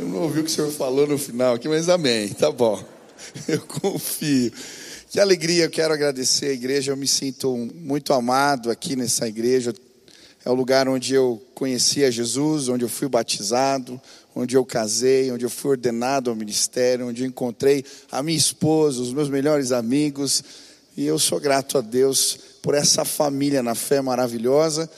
[0.00, 2.82] Eu não ouvi o que o senhor falou no final aqui, mas amém, tá bom.
[3.46, 4.50] Eu confio.
[5.10, 6.90] Que alegria, eu quero agradecer a igreja.
[6.90, 9.74] Eu me sinto muito amado aqui nessa igreja.
[10.42, 14.00] É o lugar onde eu conheci a Jesus, onde eu fui batizado,
[14.34, 19.02] onde eu casei, onde eu fui ordenado ao ministério, onde eu encontrei a minha esposa,
[19.02, 20.42] os meus melhores amigos.
[20.96, 24.88] E eu sou grato a Deus por essa família na fé maravilhosa.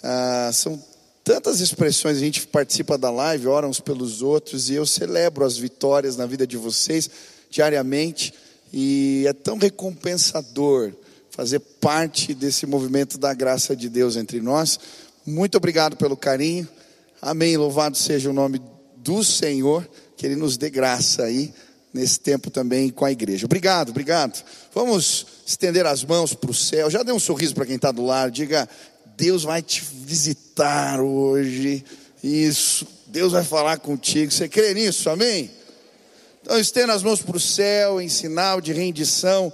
[0.00, 0.80] Ah, são
[1.24, 5.56] tantas expressões, a gente participa da live, ora uns pelos outros, e eu celebro as
[5.56, 7.10] vitórias na vida de vocês
[7.50, 8.34] diariamente,
[8.70, 10.92] e é tão recompensador
[11.30, 14.78] fazer parte desse movimento da graça de Deus entre nós.
[15.26, 16.68] Muito obrigado pelo carinho.
[17.20, 17.56] Amém.
[17.56, 18.60] Louvado seja o nome
[18.98, 21.52] do Senhor, que Ele nos dê graça aí
[21.92, 23.46] nesse tempo também com a igreja.
[23.46, 24.44] Obrigado, obrigado.
[24.74, 26.90] Vamos estender as mãos para o céu.
[26.90, 28.32] Já dê um sorriso para quem está do lado.
[28.32, 28.68] Diga:
[29.16, 31.84] Deus vai te visitar hoje.
[32.22, 34.32] Isso, Deus vai falar contigo.
[34.32, 35.08] Você crê nisso?
[35.10, 35.50] Amém?
[36.42, 39.52] Então, estenda as mãos para o céu em sinal de rendição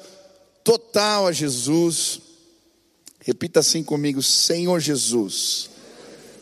[0.64, 2.20] total a Jesus.
[3.20, 5.70] Repita assim comigo: Senhor Jesus,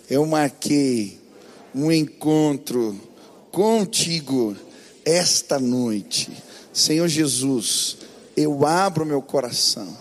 [0.08, 1.18] eu marquei
[1.74, 2.98] um encontro
[3.50, 4.56] contigo
[5.04, 6.30] esta noite.
[6.72, 7.98] Senhor Jesus,
[8.36, 9.96] eu abro meu coração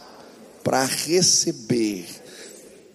[0.63, 2.05] para receber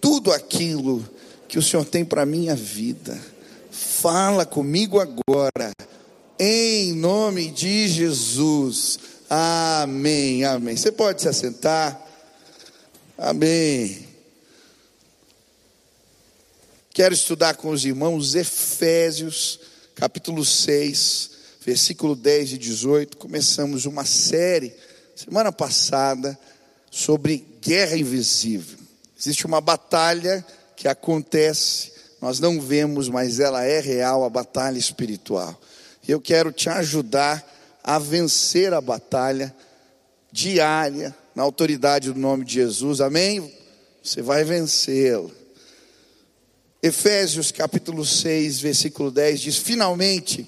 [0.03, 1.01] tudo aquilo
[1.47, 3.17] que o Senhor tem para a minha vida.
[3.71, 5.71] Fala comigo agora,
[6.37, 8.99] em nome de Jesus.
[9.29, 10.75] Amém, amém.
[10.75, 12.05] Você pode se assentar.
[13.17, 14.05] Amém.
[16.93, 19.57] Quero estudar com os irmãos Efésios,
[19.95, 21.31] capítulo 6,
[21.65, 23.15] versículo 10 e 18.
[23.15, 24.75] Começamos uma série,
[25.15, 26.37] semana passada,
[26.91, 28.82] sobre guerra invisível.
[29.23, 35.57] Existe uma batalha que acontece, nós não vemos, mas ela é real, a batalha espiritual.
[36.05, 37.41] E eu quero te ajudar
[37.81, 39.55] a vencer a batalha
[40.29, 43.49] diária, na autoridade do nome de Jesus, amém?
[44.03, 45.29] Você vai vencê-la.
[46.81, 50.45] Efésios capítulo 6, versículo 10 diz: Finalmente,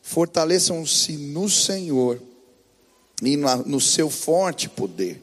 [0.00, 2.22] fortaleçam-se no Senhor
[3.22, 5.22] e no seu forte poder,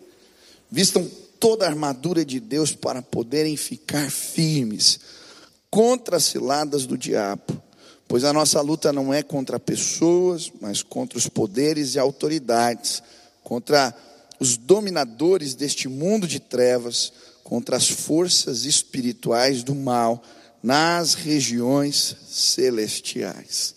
[0.69, 1.09] vistam
[1.39, 4.99] toda a armadura de Deus para poderem ficar firmes
[5.69, 7.61] contra as ciladas do diabo.
[8.07, 13.01] Pois a nossa luta não é contra pessoas, mas contra os poderes e autoridades,
[13.43, 13.93] contra
[14.39, 17.11] os dominadores deste mundo de trevas,
[17.43, 20.21] contra as forças espirituais do mal
[20.61, 23.75] nas regiões celestiais.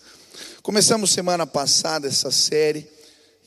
[0.63, 2.87] Começamos semana passada essa série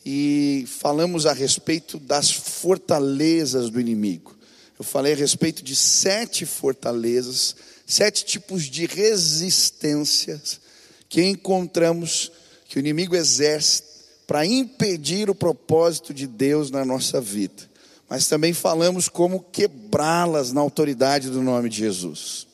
[0.06, 4.36] e falamos a respeito das fortalezas do inimigo.
[4.78, 10.60] Eu falei a respeito de sete fortalezas, sete tipos de resistências
[11.08, 12.32] que encontramos
[12.68, 13.84] que o inimigo exerce
[14.26, 17.70] para impedir o propósito de Deus na nossa vida.
[18.10, 22.48] Mas também falamos como quebrá-las na autoridade do nome de Jesus.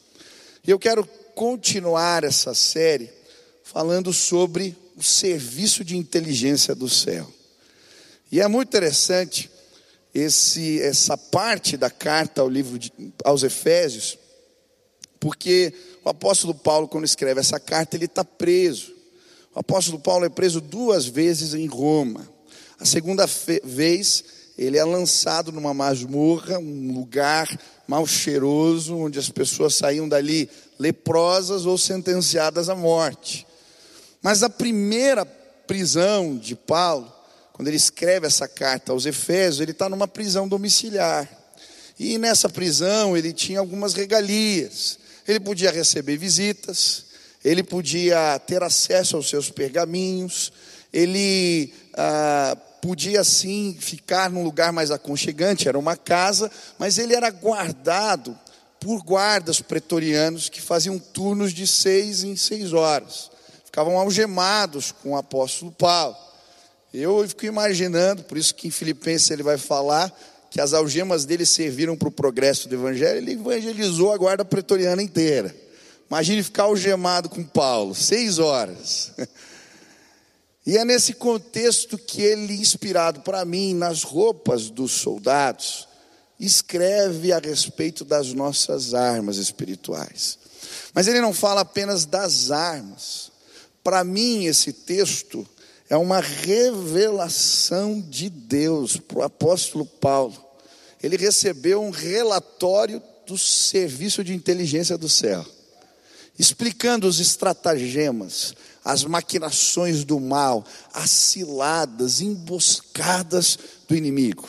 [0.65, 3.09] E eu quero continuar essa série
[3.63, 7.31] falando sobre o serviço de inteligência do céu.
[8.31, 9.49] E é muito interessante
[10.13, 12.91] esse, essa parte da carta ao livro de,
[13.23, 14.17] aos Efésios,
[15.19, 15.73] porque
[16.03, 18.93] o apóstolo Paulo, quando escreve essa carta, ele está preso.
[19.53, 22.27] O apóstolo Paulo é preso duas vezes em Roma.
[22.79, 23.25] A segunda
[23.63, 24.23] vez,
[24.57, 27.47] ele é lançado numa masmorra, um lugar
[27.87, 33.47] mal cheiroso, onde as pessoas saíam dali leprosas ou sentenciadas à morte.
[34.21, 37.11] Mas a primeira prisão de Paulo,
[37.57, 41.27] quando ele escreve essa carta aos Efésios, ele está numa prisão domiciliar.
[41.99, 44.99] E nessa prisão ele tinha algumas regalias.
[45.27, 47.05] Ele podia receber visitas,
[47.43, 50.53] ele podia ter acesso aos seus pergaminhos,
[50.93, 57.31] ele ah, podia sim ficar num lugar mais aconchegante, era uma casa, mas ele era
[57.31, 58.37] guardado
[58.79, 63.31] por guardas pretorianos que faziam turnos de seis em seis horas,
[63.65, 66.26] ficavam algemados com o apóstolo Paulo.
[66.93, 70.11] Eu fico imaginando, por isso que em Filipenses ele vai falar
[70.49, 75.03] que as algemas dele serviram para o progresso do evangelho, ele evangelizou a guarda pretoriana
[75.03, 75.53] inteira.
[76.09, 79.11] Imagine ficar algemado com Paulo, seis horas.
[80.65, 85.87] E é nesse contexto que ele, inspirado para mim, nas roupas dos soldados,
[86.39, 90.37] escreve a respeito das nossas armas espirituais.
[90.93, 93.31] Mas ele não fala apenas das armas.
[93.83, 95.47] Para mim, esse texto
[95.89, 100.45] é uma revelação de Deus para o apóstolo Paulo.
[101.01, 105.45] Ele recebeu um relatório do serviço de inteligência do céu.
[106.39, 108.53] explicando os estratagemas,
[108.85, 110.63] as maquinações do mal,
[110.93, 113.57] as ciladas, emboscadas
[113.87, 114.47] do inimigo.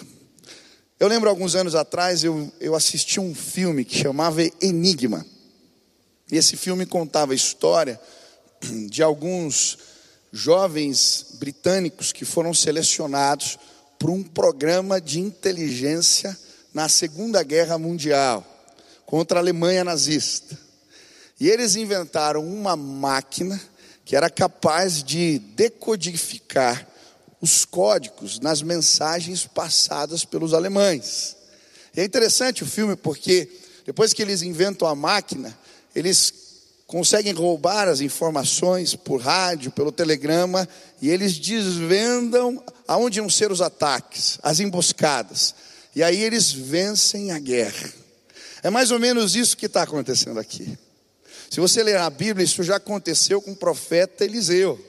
[1.00, 5.24] Eu lembro alguns anos atrás, eu, eu assisti um filme que chamava Enigma.
[6.30, 7.98] E esse filme contava a história
[8.90, 9.78] de alguns
[10.32, 13.58] jovens britânicos que foram selecionados
[13.98, 16.36] para um programa de inteligência
[16.72, 18.44] na Segunda Guerra Mundial
[19.04, 20.58] contra a Alemanha nazista.
[21.40, 23.60] E eles inventaram uma máquina
[24.04, 26.86] que era capaz de decodificar
[27.40, 31.36] os códigos nas mensagens passadas pelos alemães.
[31.96, 33.48] E é interessante o filme porque
[33.86, 35.56] depois que eles inventam a máquina,
[35.94, 36.30] eles
[36.88, 40.66] conseguem roubar as informações por rádio, pelo telegrama,
[41.02, 45.54] e eles desvendam aonde iam ser os ataques, as emboscadas.
[45.94, 47.92] E aí eles vencem a guerra.
[48.62, 50.78] É mais ou menos isso que está acontecendo aqui.
[51.50, 54.82] Se você ler a Bíblia, isso já aconteceu com o profeta Eliseu.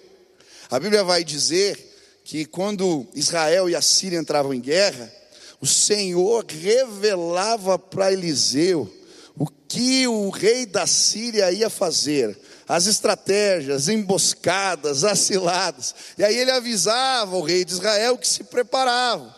[0.72, 1.78] A Bíblia vai dizer
[2.24, 5.12] que quando Israel e a Síria entravam em guerra,
[5.60, 8.90] o Senhor revelava para Eliseu
[9.39, 12.38] o que o rei da Síria ia fazer,
[12.68, 15.95] as estratégias, emboscadas, aciladas.
[16.18, 19.33] E aí ele avisava o rei de Israel que se preparava.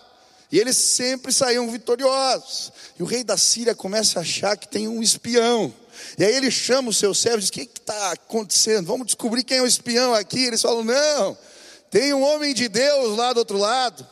[0.52, 2.74] E eles sempre saíam vitoriosos.
[3.00, 5.74] E o rei da Síria começa a achar que tem um espião.
[6.18, 8.88] E aí ele chama os seus servos e diz: O que está acontecendo?
[8.88, 10.44] Vamos descobrir quem é o espião aqui.
[10.44, 11.38] Eles falam: Não,
[11.92, 14.06] tem um homem de Deus lá do outro lado.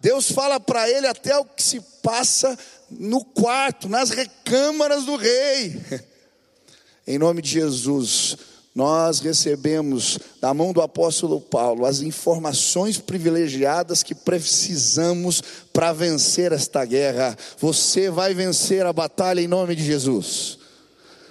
[0.00, 2.58] Deus fala para ele até o que se passa
[2.90, 5.80] no quarto, nas recâmaras do rei.
[7.06, 8.36] Em nome de Jesus,
[8.74, 15.42] nós recebemos da mão do apóstolo Paulo as informações privilegiadas que precisamos
[15.72, 17.36] para vencer esta guerra.
[17.58, 20.58] Você vai vencer a batalha em nome de Jesus.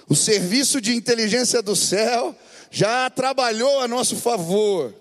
[0.08, 2.34] O serviço de inteligência do céu
[2.70, 4.94] já trabalhou a nosso favor.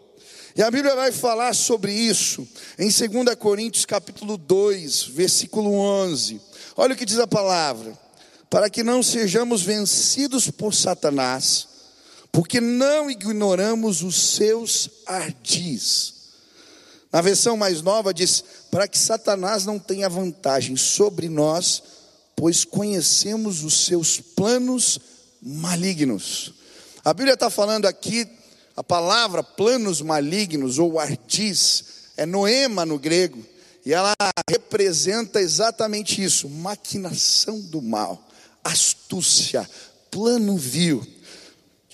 [0.58, 2.48] E a Bíblia vai falar sobre isso
[2.80, 6.40] em 2 Coríntios capítulo 2, versículo 11.
[6.78, 7.92] Olha o que diz a palavra:
[8.50, 11.68] para que não sejamos vencidos por Satanás,
[12.32, 16.14] porque não ignoramos os seus ardis.
[17.12, 18.42] Na versão mais nova diz:
[18.72, 21.84] para que Satanás não tenha vantagem sobre nós,
[22.34, 25.02] pois conhecemos os seus planos
[25.42, 26.54] malignos.
[27.04, 28.26] A Bíblia está falando aqui,
[28.76, 31.86] a palavra planos malignos ou ardis,
[32.18, 33.44] é noema no grego,
[33.86, 34.14] e ela
[34.50, 38.28] representa exatamente isso: maquinação do mal,
[38.64, 39.70] astúcia,
[40.12, 41.06] plano vil.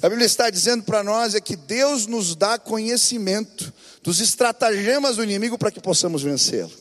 [0.01, 5.23] A Bíblia está dizendo para nós é que Deus nos dá conhecimento dos estratagemas do
[5.23, 6.71] inimigo para que possamos vencê-lo.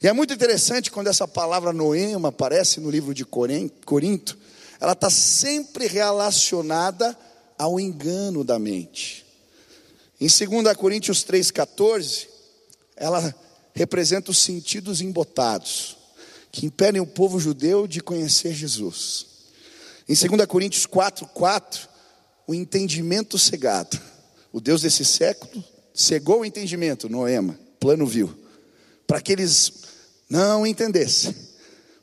[0.00, 4.38] E é muito interessante quando essa palavra noema aparece no livro de Corinto,
[4.80, 7.18] ela está sempre relacionada
[7.58, 9.26] ao engano da mente.
[10.20, 12.26] Em 2 Coríntios 3,14,
[12.96, 13.34] ela
[13.74, 15.96] representa os sentidos embotados
[16.50, 19.26] que impedem o povo judeu de conhecer Jesus.
[20.08, 21.88] Em 2 Coríntios 4, 4,
[22.46, 24.00] o entendimento cegado.
[24.52, 25.62] O Deus desse século
[25.92, 28.34] cegou o entendimento, Noema, plano viu,
[29.06, 29.72] para que eles
[30.28, 31.34] não entendessem,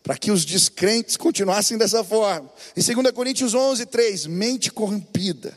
[0.06, 2.48] para que os descrentes continuassem dessa forma.
[2.78, 5.52] Em 2 Coríntios 11, 3, mente corrompida,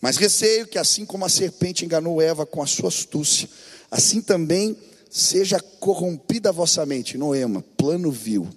[0.00, 3.46] mas receio que assim como a serpente enganou Eva com a sua astúcia,
[3.90, 4.74] assim também
[5.10, 8.48] seja corrompida a vossa mente, Noema, plano vil,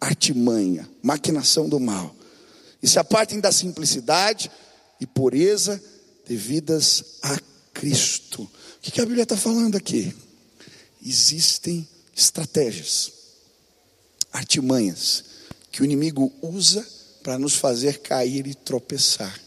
[0.00, 2.16] artimanha, maquinação do mal.
[2.82, 4.50] E se apartem da simplicidade
[4.98, 5.82] e pureza
[6.26, 7.38] devidas a
[7.74, 8.42] Cristo.
[8.42, 10.16] O que a Bíblia está falando aqui?
[11.04, 13.17] Existem estratégias,
[14.32, 15.24] artimanhas,
[15.70, 16.86] que o inimigo usa
[17.22, 19.38] para nos fazer cair e tropeçar.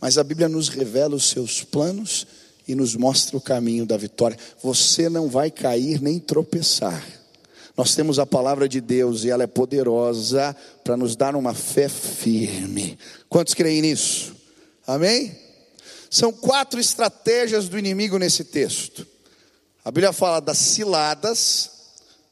[0.00, 2.26] Mas a Bíblia nos revela os seus planos
[2.68, 4.38] e nos mostra o caminho da vitória.
[4.62, 7.04] Você não vai cair nem tropeçar.
[7.76, 11.88] Nós temos a palavra de Deus e ela é poderosa para nos dar uma fé
[11.88, 12.98] firme.
[13.28, 14.34] Quantos creem nisso?
[14.86, 15.36] Amém?
[16.10, 19.06] São quatro estratégias do inimigo nesse texto.
[19.84, 21.70] A Bíblia fala das ciladas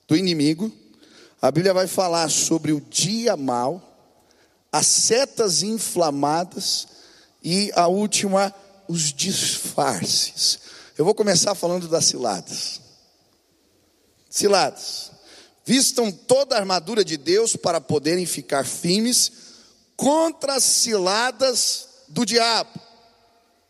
[0.08, 0.72] do inimigo.
[1.44, 4.08] A Bíblia vai falar sobre o dia mal,
[4.72, 6.88] as setas inflamadas
[7.42, 8.50] e a última
[8.88, 10.58] os disfarces.
[10.96, 12.80] Eu vou começar falando das ciladas.
[14.30, 15.10] Ciladas.
[15.66, 19.30] Vistam toda a armadura de Deus para poderem ficar firmes
[19.98, 22.80] contra as ciladas do diabo.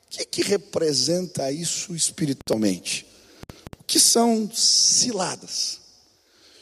[0.06, 3.04] O que, que representa isso espiritualmente?
[3.80, 5.80] O que são ciladas?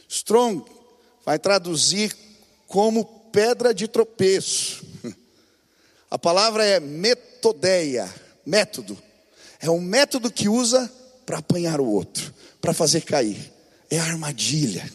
[0.09, 0.81] Strong
[1.25, 2.15] vai traduzir
[2.67, 4.83] como pedra de tropeço
[6.13, 8.07] A palavra é metodeia,
[8.45, 8.95] método.
[9.59, 10.87] É um método que usa
[11.25, 13.51] para apanhar o outro, para fazer cair.
[13.89, 14.87] É armadilha.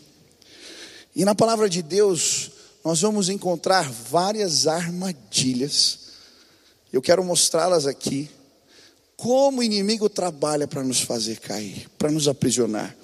[1.17, 2.53] E na palavra de Deus,
[2.85, 5.99] nós vamos encontrar várias armadilhas.
[6.93, 8.31] Eu quero mostrá-las aqui.
[9.17, 12.95] Como o inimigo trabalha para nos fazer cair, para nos aprisionar.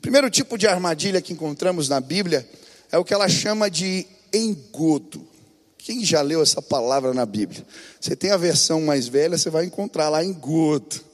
[0.00, 2.48] Primeiro tipo de armadilha que encontramos na Bíblia
[2.96, 5.28] é o que ela chama de engodo.
[5.76, 7.64] Quem já leu essa palavra na Bíblia?
[8.00, 11.04] Você tem a versão mais velha, você vai encontrar lá engodo.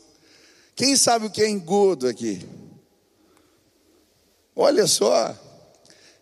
[0.77, 2.47] Quem sabe o que é engodo aqui?
[4.55, 5.37] Olha só,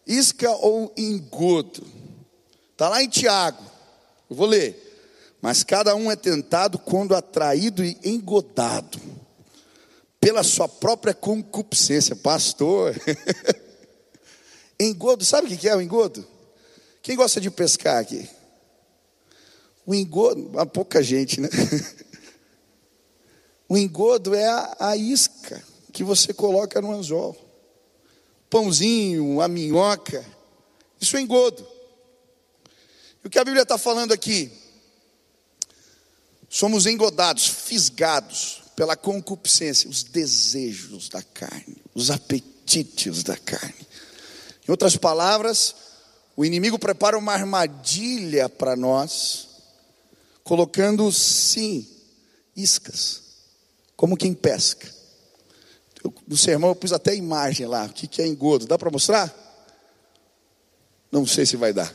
[0.07, 1.87] isca ou engodo.
[2.73, 3.63] Está lá em Tiago,
[4.31, 4.87] eu vou ler.
[5.43, 8.99] Mas cada um é tentado quando atraído e engodado
[10.19, 12.17] pela sua própria concupiscência.
[12.17, 12.95] Pastor,
[14.89, 16.27] engodo, sabe o que é o engodo?
[17.03, 18.29] Quem gosta de pescar aqui?
[19.87, 21.49] O engodo, há pouca gente, né?
[23.71, 27.37] O engodo é a, a isca que você coloca no anzol.
[28.51, 30.27] Pãozinho, a minhoca,
[31.01, 31.65] isso é engodo.
[33.23, 34.51] E o que a Bíblia está falando aqui?
[36.49, 43.87] Somos engodados, fisgados pela concupiscência, os desejos da carne, os apetites da carne.
[44.71, 45.75] Em outras palavras,
[46.37, 49.49] o inimigo prepara uma armadilha para nós,
[50.45, 51.85] colocando sim
[52.55, 53.21] iscas,
[53.97, 54.89] como quem pesca.
[56.05, 58.93] Eu, no sermão eu pus até imagem lá, o que, que é engodo, dá para
[58.93, 59.35] mostrar?
[61.11, 61.93] Não sei se vai dar.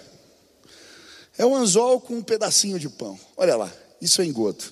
[1.38, 3.72] É um anzol com um pedacinho de pão, olha lá.
[4.02, 4.66] Isso é engodo.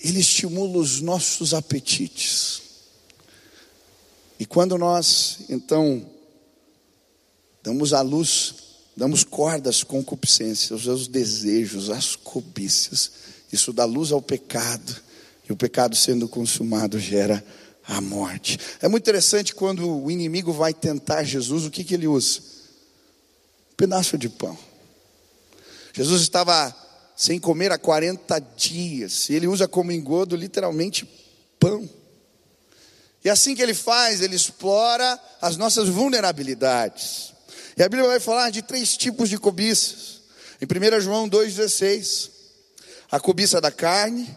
[0.00, 2.62] Ele estimula os nossos apetites.
[4.40, 6.02] E quando nós, então,
[7.62, 8.54] damos à luz,
[8.96, 13.12] damos cordas às concupiscências, aos desejos, às cobiças,
[13.52, 14.96] isso dá luz ao pecado.
[15.46, 17.44] E o pecado sendo consumado gera
[17.86, 18.58] a morte.
[18.80, 22.40] É muito interessante quando o inimigo vai tentar Jesus, o que, que ele usa?
[23.72, 24.56] Um pedaço de pão.
[25.92, 26.74] Jesus estava
[27.14, 29.28] sem comer há 40 dias.
[29.28, 31.06] E ele usa como engodo literalmente
[31.58, 31.86] pão.
[33.24, 37.32] E assim que ele faz, ele explora as nossas vulnerabilidades.
[37.76, 40.20] E a Bíblia vai falar de três tipos de cobiças.
[40.60, 42.30] Em 1 João 2,16:
[43.10, 44.28] a cobiça da carne,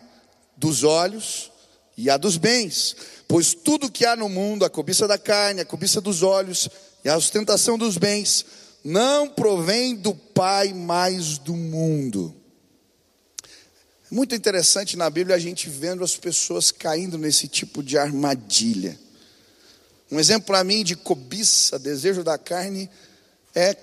[0.57, 1.51] dos olhos
[1.97, 2.95] e a dos bens.
[3.27, 6.69] Pois tudo que há no mundo, a cobiça da carne, a cobiça dos olhos
[7.03, 8.45] e a ostentação dos bens,
[8.83, 12.42] não provém do Pai, mas do mundo.
[14.13, 18.96] Muito interessante na Bíblia a gente vendo as pessoas caindo nesse tipo de armadilha.
[20.12, 22.88] Um exemplo para mim de cobiça, desejo da carne,
[23.55, 23.75] é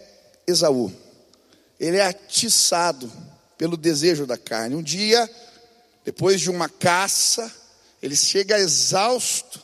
[0.46, 0.92] Esaú.
[1.80, 3.10] Ele é atiçado
[3.58, 4.76] pelo desejo da carne.
[4.76, 5.28] Um dia,
[6.04, 7.52] depois de uma caça,
[8.00, 9.60] ele chega exausto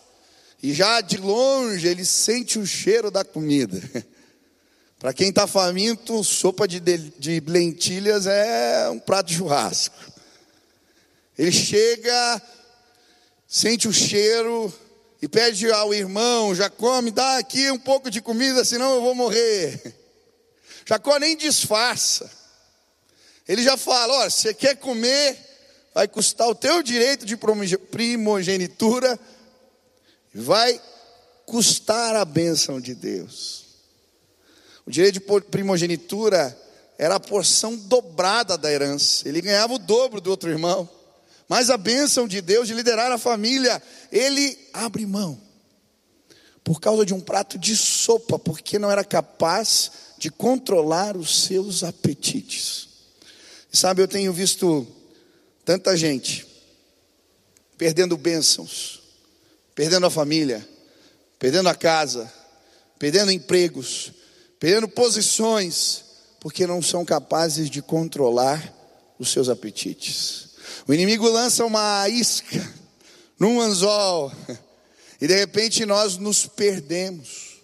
[0.61, 3.81] e já de longe ele sente o cheiro da comida.
[4.99, 10.16] Para quem está faminto, sopa de, de lentilhas é um prato de churrasco.
[11.38, 12.43] Ele chega,
[13.47, 14.73] sente o cheiro
[15.21, 19.14] e pede ao irmão: Jacó, me dá aqui um pouco de comida, senão eu vou
[19.14, 19.95] morrer.
[20.87, 22.31] Jacó nem disfarça.
[23.47, 25.37] Ele já fala: Olha, você quer comer,
[25.95, 29.19] vai custar o teu direito de primogenitura,
[30.35, 30.81] vai
[31.45, 33.64] custar a bênção de Deus.
[34.87, 36.57] O direito de primogenitura
[36.99, 39.28] era a porção dobrada da herança.
[39.28, 40.88] Ele ganhava o dobro do outro irmão.
[41.49, 45.41] Mas a bênção de Deus de liderar a família, ele abre mão.
[46.65, 51.85] Por causa de um prato de sopa, porque não era capaz de controlar os seus
[51.85, 52.88] apetites.
[53.73, 54.87] Sabe, eu tenho visto
[55.65, 56.47] tanta gente
[57.76, 59.03] perdendo bênçãos,
[59.75, 60.67] perdendo a família,
[61.38, 62.33] perdendo a casa,
[62.99, 64.12] perdendo empregos,
[64.59, 66.05] perdendo posições,
[66.41, 68.75] porque não são capazes de controlar
[69.19, 70.46] os seus apetites.
[70.87, 72.75] O inimigo lança uma isca
[73.39, 74.33] num anzol
[75.21, 77.57] e de repente nós nos perdemos.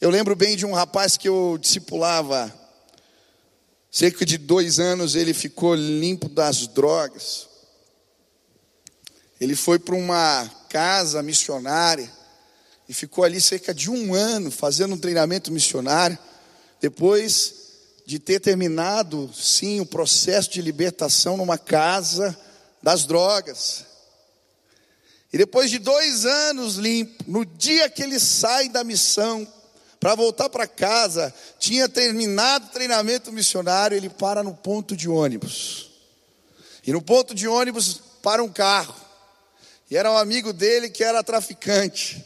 [0.00, 2.52] Eu lembro bem de um rapaz que eu discipulava,
[3.90, 7.48] cerca de dois anos ele ficou limpo das drogas.
[9.40, 12.10] Ele foi para uma casa missionária
[12.88, 16.18] e ficou ali cerca de um ano fazendo um treinamento missionário.
[16.80, 17.61] Depois
[18.12, 22.38] de ter terminado, sim, o processo de libertação numa casa
[22.82, 23.86] das drogas.
[25.32, 29.50] E depois de dois anos limpo, no dia que ele sai da missão
[29.98, 35.90] para voltar para casa, tinha terminado o treinamento missionário, ele para no ponto de ônibus.
[36.86, 38.94] E no ponto de ônibus para um carro.
[39.90, 42.22] E era um amigo dele que era traficante.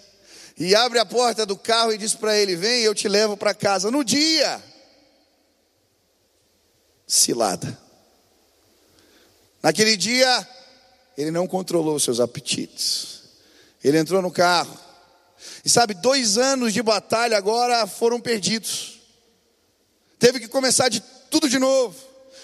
[0.58, 3.54] E abre a porta do carro e diz para ele: Vem, eu te levo para
[3.54, 3.88] casa.
[3.88, 4.60] No dia,
[7.06, 7.78] cilada.
[9.62, 10.48] Naquele dia,
[11.16, 13.22] ele não controlou seus apetites.
[13.82, 14.78] Ele entrou no carro.
[15.64, 19.00] E sabe, dois anos de batalha agora foram perdidos.
[20.18, 21.96] Teve que começar de tudo de novo.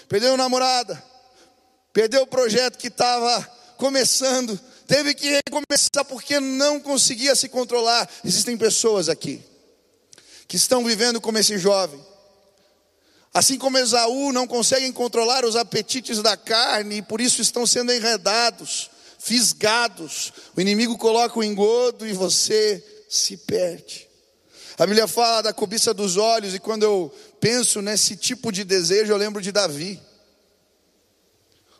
[0.07, 1.03] Perdeu a namorada.
[1.91, 3.41] Perdeu o projeto que estava
[3.77, 4.59] começando.
[4.87, 8.09] Teve que recomeçar porque não conseguia se controlar.
[8.23, 9.41] Existem pessoas aqui
[10.47, 11.99] que estão vivendo como esse jovem
[13.33, 17.91] Assim como Esaú não conseguem controlar os apetites da carne e por isso estão sendo
[17.91, 20.31] enredados, fisgados.
[20.55, 24.07] O inimigo coloca o engodo e você se perde.
[24.77, 29.11] A Bíblia fala da cobiça dos olhos e quando eu penso nesse tipo de desejo,
[29.11, 29.99] eu lembro de Davi.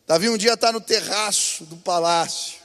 [0.07, 2.62] Davi um dia está no terraço do palácio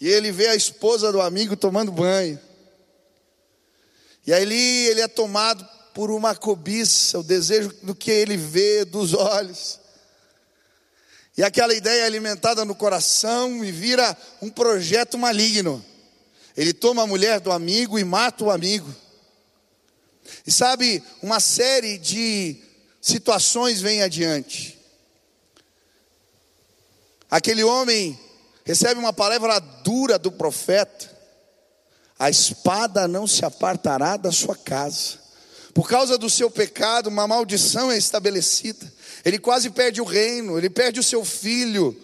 [0.00, 2.38] e ele vê a esposa do amigo tomando banho.
[4.24, 9.14] E aí ele é tomado por uma cobiça, o desejo do que ele vê dos
[9.14, 9.80] olhos.
[11.36, 15.82] E aquela ideia alimentada no coração e vira um projeto maligno.
[16.56, 18.94] Ele toma a mulher do amigo e mata o amigo.
[20.46, 22.56] E sabe, uma série de
[23.00, 24.78] situações vem adiante.
[27.30, 28.18] Aquele homem
[28.64, 31.10] recebe uma palavra dura do profeta:
[32.18, 35.21] a espada não se apartará da sua casa.
[35.74, 38.92] Por causa do seu pecado, uma maldição é estabelecida.
[39.24, 41.96] Ele quase perde o reino, ele perde o seu filho.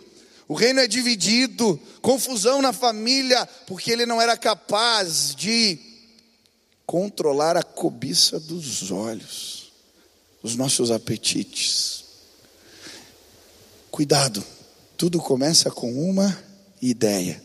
[0.46, 5.78] O reino é dividido, confusão na família, porque ele não era capaz de
[6.86, 9.72] controlar a cobiça dos olhos,
[10.42, 12.04] os nossos apetites.
[13.90, 14.42] Cuidado,
[14.96, 16.42] tudo começa com uma
[16.80, 17.42] ideia.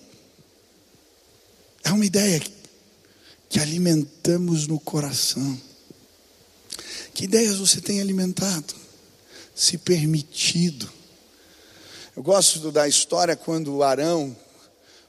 [1.84, 2.42] É uma ideia
[3.50, 5.60] que alimentamos no coração.
[7.14, 8.74] Que ideias você tem alimentado?
[9.56, 10.90] Se permitido?
[12.16, 14.36] Eu gosto da história quando Arão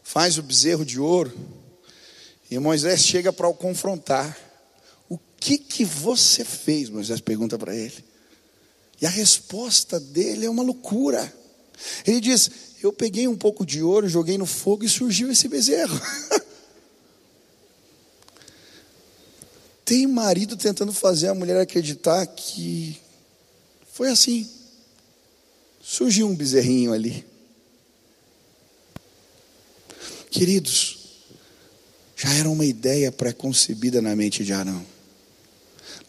[0.02, 1.32] faz o bezerro de ouro
[2.50, 4.38] e Moisés chega para o confrontar.
[5.08, 6.90] O que que você fez?
[6.90, 8.04] Moisés pergunta para ele.
[9.00, 11.32] E a resposta dele é uma loucura.
[12.06, 12.50] Ele diz:
[12.82, 15.98] Eu peguei um pouco de ouro, joguei no fogo e surgiu esse bezerro.
[19.84, 22.98] Tem marido tentando fazer a mulher acreditar que
[23.92, 24.48] foi assim.
[25.82, 27.24] Surgiu um bezerrinho ali.
[30.30, 30.98] Queridos,
[32.16, 34.84] já era uma ideia pré-concebida na mente de Arão.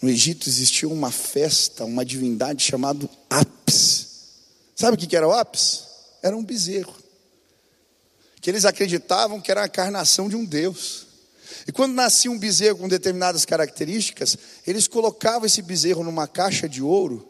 [0.01, 4.07] No Egito existia uma festa, uma divindade chamada Apis.
[4.75, 5.83] Sabe o que era o Apis?
[6.23, 6.95] Era um bezerro.
[8.41, 11.04] Que eles acreditavam que era a encarnação de um Deus.
[11.67, 16.81] E quando nascia um bezerro com determinadas características, eles colocavam esse bezerro numa caixa de
[16.81, 17.27] ouro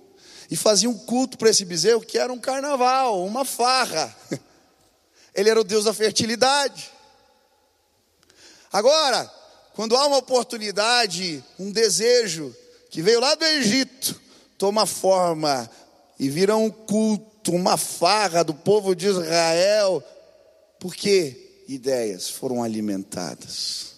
[0.52, 4.16] e faziam um culto para esse bezerro que era um carnaval, uma farra.
[5.34, 6.92] Ele era o Deus da fertilidade.
[8.72, 9.30] Agora,
[9.74, 12.56] quando há uma oportunidade, um desejo
[12.90, 14.20] que veio lá do Egito,
[14.58, 15.70] toma forma
[16.20, 20.04] e vira um culto, uma farra do povo de Israel,
[20.80, 23.95] porque ideias foram alimentadas.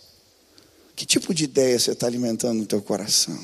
[0.98, 3.40] Que tipo de ideia você está alimentando no teu coração?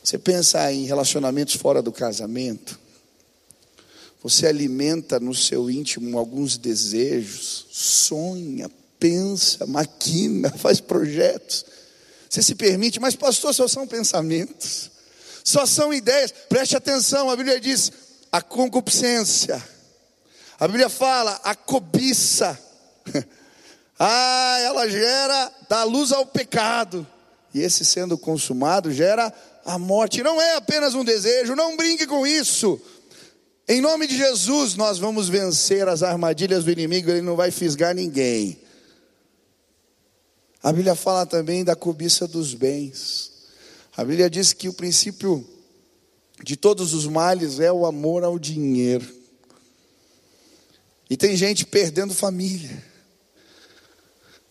[0.00, 2.78] Você pensa em relacionamentos fora do casamento?
[4.22, 11.66] Você alimenta no seu íntimo alguns desejos, sonha, pensa, maquina, faz projetos.
[12.30, 14.88] Você se permite, mas pastor, só são pensamentos,
[15.42, 16.32] só são ideias.
[16.48, 17.90] Preste atenção, a Bíblia diz
[18.30, 19.60] a concupiscência.
[20.60, 22.56] A Bíblia fala a cobiça.
[23.98, 27.06] Ah, ela gera, dá luz ao pecado.
[27.54, 29.32] E esse sendo consumado gera
[29.64, 30.22] a morte.
[30.22, 32.80] Não é apenas um desejo, não brinque com isso.
[33.68, 37.94] Em nome de Jesus, nós vamos vencer as armadilhas do inimigo, ele não vai fisgar
[37.94, 38.60] ninguém.
[40.62, 43.32] A Bíblia fala também da cobiça dos bens.
[43.96, 45.46] A Bíblia diz que o princípio
[46.44, 49.06] de todos os males é o amor ao dinheiro.
[51.08, 52.84] E tem gente perdendo família.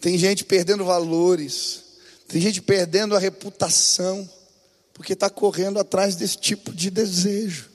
[0.06, 1.82] Tem gente perdendo valores,
[2.28, 4.30] tem gente perdendo a reputação,
[4.94, 7.72] porque está correndo atrás desse tipo de desejo.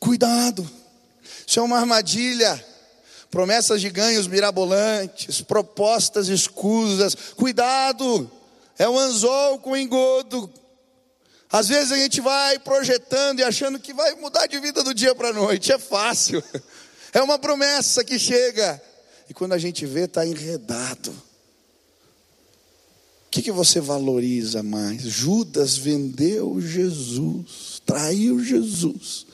[0.00, 0.66] Cuidado,
[1.46, 2.64] isso é uma armadilha.
[3.30, 7.14] Promessas de ganhos mirabolantes, propostas escusas.
[7.36, 8.30] Cuidado,
[8.78, 10.50] é um anzol com engodo.
[11.52, 15.14] Às vezes a gente vai projetando e achando que vai mudar de vida do dia
[15.14, 15.70] para a noite.
[15.70, 16.42] É fácil.
[17.12, 18.82] É uma promessa que chega.
[19.30, 21.14] E quando a gente vê, está enredado.
[23.34, 25.02] Que, que você valoriza mais?
[25.02, 29.26] Judas vendeu Jesus, traiu Jesus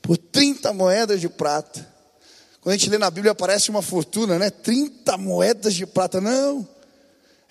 [0.00, 1.84] por 30 moedas de prata.
[2.60, 4.50] Quando a gente lê na Bíblia, aparece uma fortuna, né?
[4.50, 6.20] 30 moedas de prata.
[6.20, 6.64] Não.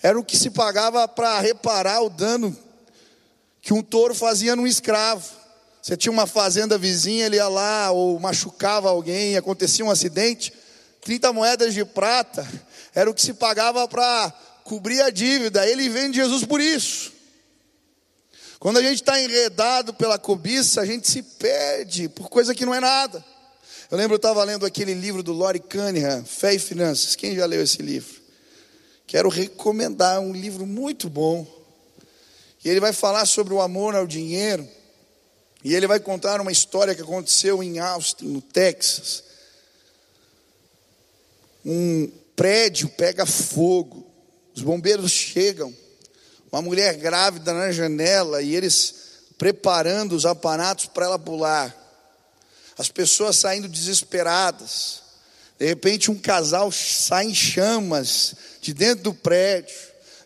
[0.02, 2.56] Era o que se pagava para reparar o dano
[3.60, 5.28] que um touro fazia num escravo.
[5.82, 10.50] Você tinha uma fazenda vizinha, ele ia lá, ou machucava alguém, acontecia um acidente.
[11.02, 12.48] 30 moedas de prata
[12.94, 14.32] era o que se pagava para
[14.64, 15.68] cobrir a dívida.
[15.68, 17.12] Ele vende Jesus por isso.
[18.58, 22.74] Quando a gente está enredado pela cobiça, a gente se perde por coisa que não
[22.74, 23.22] é nada.
[23.90, 27.14] Eu lembro, eu estava lendo aquele livro do Lori Cunningham, Fé e Finanças.
[27.14, 28.22] Quem já leu esse livro?
[29.06, 31.46] Quero recomendar, um livro muito bom.
[32.64, 34.66] E ele vai falar sobre o amor ao dinheiro.
[35.62, 39.24] E ele vai contar uma história que aconteceu em Austin, no Texas.
[41.64, 44.03] Um prédio pega fogo.
[44.54, 45.74] Os bombeiros chegam
[46.50, 48.94] uma mulher grávida na janela e eles
[49.36, 51.76] preparando os aparatos para ela pular.
[52.78, 55.02] As pessoas saindo desesperadas.
[55.58, 59.74] De repente, um casal sai em chamas de dentro do prédio.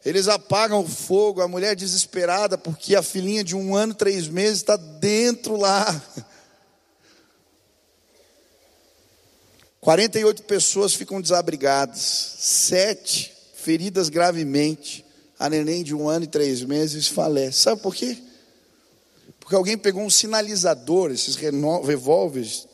[0.05, 4.59] Eles apagam o fogo, a mulher desesperada, porque a filhinha de um ano, três meses
[4.59, 6.03] está dentro lá.
[9.81, 12.01] 48 pessoas ficam desabrigadas,
[12.39, 13.38] sete
[13.69, 15.05] feridas gravemente
[15.39, 17.61] a neném de um ano e três meses falece.
[17.61, 18.17] Sabe por quê?
[19.39, 22.67] Porque alguém pegou um sinalizador, esses revólveres,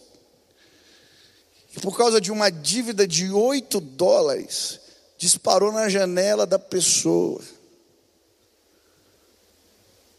[1.76, 4.78] e por causa de uma dívida de oito dólares,
[5.18, 7.42] disparou na janela da pessoa.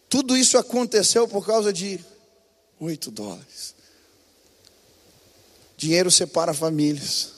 [0.09, 2.01] Tudo isso aconteceu por causa de
[2.81, 3.73] oito dólares.
[5.77, 7.34] Dinheiro separa famílias.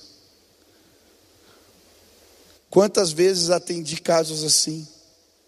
[2.69, 4.87] Quantas vezes atendi casos assim?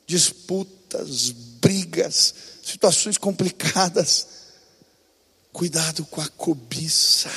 [0.10, 1.30] disputas,
[1.62, 4.28] brigas, situações complicadas.
[5.54, 7.30] Cuidado com a cobiça.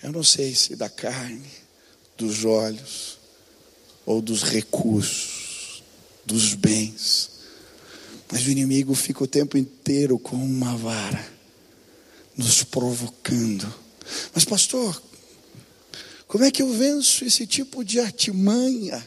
[0.00, 1.50] Eu não sei se da carne,
[2.16, 3.18] dos olhos,
[4.06, 5.82] ou dos recursos,
[6.24, 7.30] dos bens.
[8.30, 11.26] Mas o inimigo fica o tempo inteiro com uma vara,
[12.36, 13.72] nos provocando.
[14.32, 15.02] Mas, pastor,
[16.34, 19.06] como é que eu venço esse tipo de artimanha?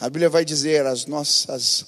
[0.00, 1.86] A Bíblia vai dizer: as nossas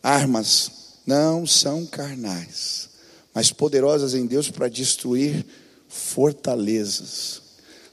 [0.00, 0.70] armas
[1.04, 2.88] não são carnais,
[3.34, 5.44] mas poderosas em Deus para destruir
[5.88, 7.42] fortalezas.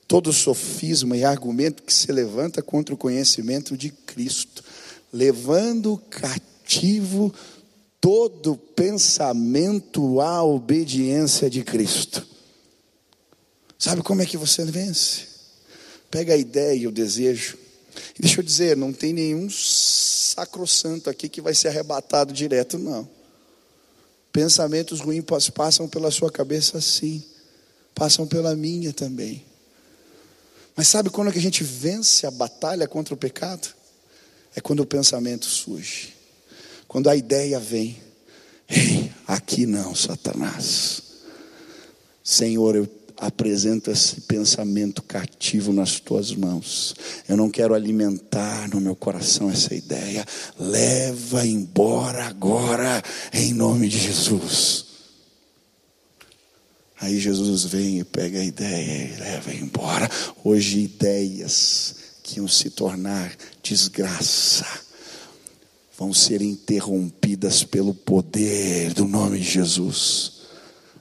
[0.08, 4.64] Todo sofisma e argumento que se levanta contra o conhecimento de Cristo,
[5.12, 7.34] levando cativo
[8.00, 12.29] todo pensamento à obediência de Cristo.
[13.80, 15.26] Sabe como é que você vence?
[16.12, 17.58] Pega a ideia e o desejo
[18.18, 23.10] e deixa eu dizer, não tem nenhum sacrossanto aqui que vai ser arrebatado direto, não.
[24.32, 27.24] Pensamentos ruins passam pela sua cabeça sim,
[27.96, 29.46] passam pela minha também.
[30.76, 33.68] Mas sabe quando é que a gente vence a batalha contra o pecado?
[34.56, 36.14] É quando o pensamento surge,
[36.88, 38.02] quando a ideia vem.
[38.68, 41.02] Ei, aqui não, Satanás.
[42.24, 42.86] Senhor, eu
[43.20, 46.96] apresento esse pensamento cativo nas tuas mãos.
[47.28, 50.26] Eu não quero alimentar no meu coração essa ideia.
[50.58, 53.04] Leva embora agora,
[53.34, 54.86] em nome de Jesus.
[57.02, 60.10] Aí Jesus vem e pega a ideia e leva embora.
[60.44, 64.66] Hoje, ideias que iam se tornar desgraça
[65.98, 70.39] vão ser interrompidas pelo poder do nome de Jesus.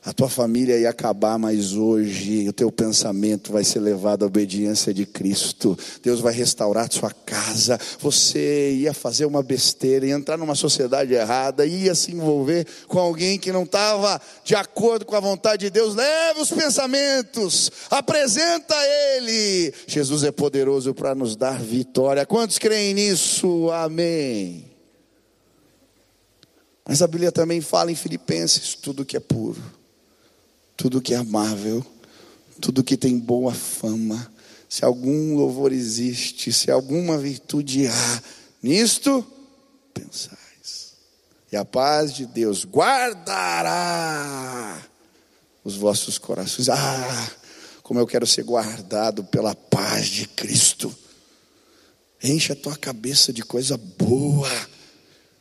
[0.08, 4.94] A tua família ia acabar, mas hoje o teu pensamento vai ser levado à obediência
[4.94, 5.78] de Cristo.
[6.02, 7.78] Deus vai restaurar sua casa.
[8.00, 13.38] Você ia fazer uma besteira, ia entrar numa sociedade errada, ia se envolver com alguém
[13.38, 15.94] que não estava de acordo com a vontade de Deus.
[15.94, 18.74] Leve os pensamentos, apresenta
[19.14, 19.74] Ele.
[19.86, 22.24] Jesus é poderoso para nos dar vitória.
[22.24, 23.70] Quantos creem nisso?
[23.72, 24.64] Amém.
[26.88, 29.76] Mas a Bíblia também fala em Filipenses: tudo que é puro
[30.78, 31.84] tudo que é amável,
[32.60, 34.32] tudo que tem boa fama,
[34.68, 38.22] se algum louvor existe, se alguma virtude há,
[38.62, 39.26] nisto
[39.92, 40.94] pensais.
[41.50, 43.68] E a paz de Deus guardará
[45.64, 46.68] os vossos corações.
[46.68, 47.30] Ah,
[47.82, 50.94] como eu quero ser guardado pela paz de Cristo.
[52.22, 54.50] Enche a tua cabeça de coisa boa,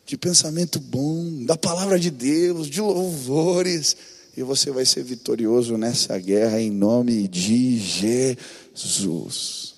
[0.04, 3.95] de pensamento bom, da palavra de Deus, de louvores,
[4.38, 9.73] e você vai ser vitorioso nessa guerra em nome de Jesus.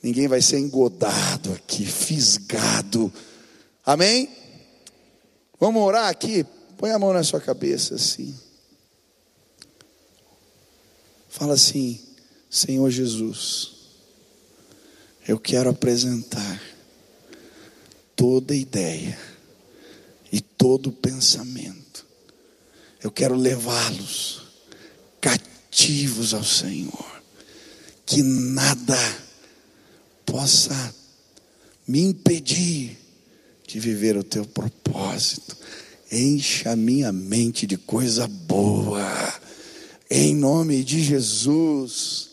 [0.00, 3.12] Ninguém vai ser engodado aqui, fisgado.
[3.84, 4.30] Amém?
[5.58, 6.46] Vamos orar aqui?
[6.78, 8.32] Põe a mão na sua cabeça assim.
[11.28, 12.00] Fala assim:
[12.48, 13.72] Senhor Jesus,
[15.26, 16.62] eu quero apresentar
[18.14, 19.18] toda ideia
[20.30, 21.83] e todo pensamento.
[23.04, 24.40] Eu quero levá-los
[25.20, 27.22] cativos ao Senhor.
[28.06, 28.98] Que nada
[30.24, 30.94] possa
[31.86, 32.98] me impedir
[33.66, 35.54] de viver o teu propósito.
[36.10, 39.04] Encha a minha mente de coisa boa.
[40.08, 42.30] Em nome de Jesus.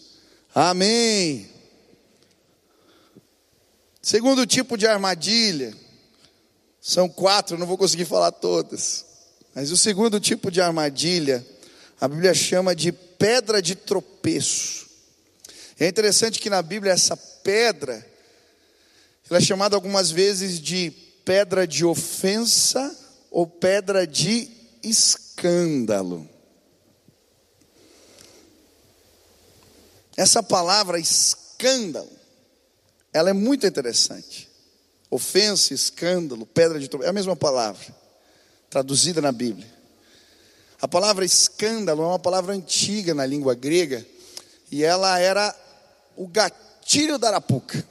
[0.56, 1.50] Amém.
[4.02, 5.76] Segundo tipo de armadilha,
[6.80, 9.11] são quatro, não vou conseguir falar todas.
[9.54, 11.46] Mas o segundo tipo de armadilha,
[12.00, 14.88] a Bíblia chama de pedra de tropeço.
[15.80, 18.06] É interessante que na Bíblia essa pedra,
[19.30, 20.92] ela é chamada algumas vezes de
[21.26, 22.96] pedra de ofensa
[23.30, 24.50] ou pedra de
[24.84, 26.30] escândalo.
[30.16, 32.22] Essa palavra escândalo
[33.14, 34.50] ela é muito interessante.
[35.10, 37.94] Ofensa, escândalo, pedra de tropeço, é a mesma palavra,
[38.72, 39.68] traduzida na Bíblia.
[40.82, 44.04] A palavra escândalo é uma palavra antiga na língua grega,
[44.72, 45.54] e ela era
[46.16, 47.86] o gatilho da arapuca.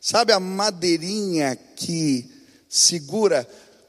[0.00, 2.30] Sabe a madeirinha que
[2.68, 3.46] segura?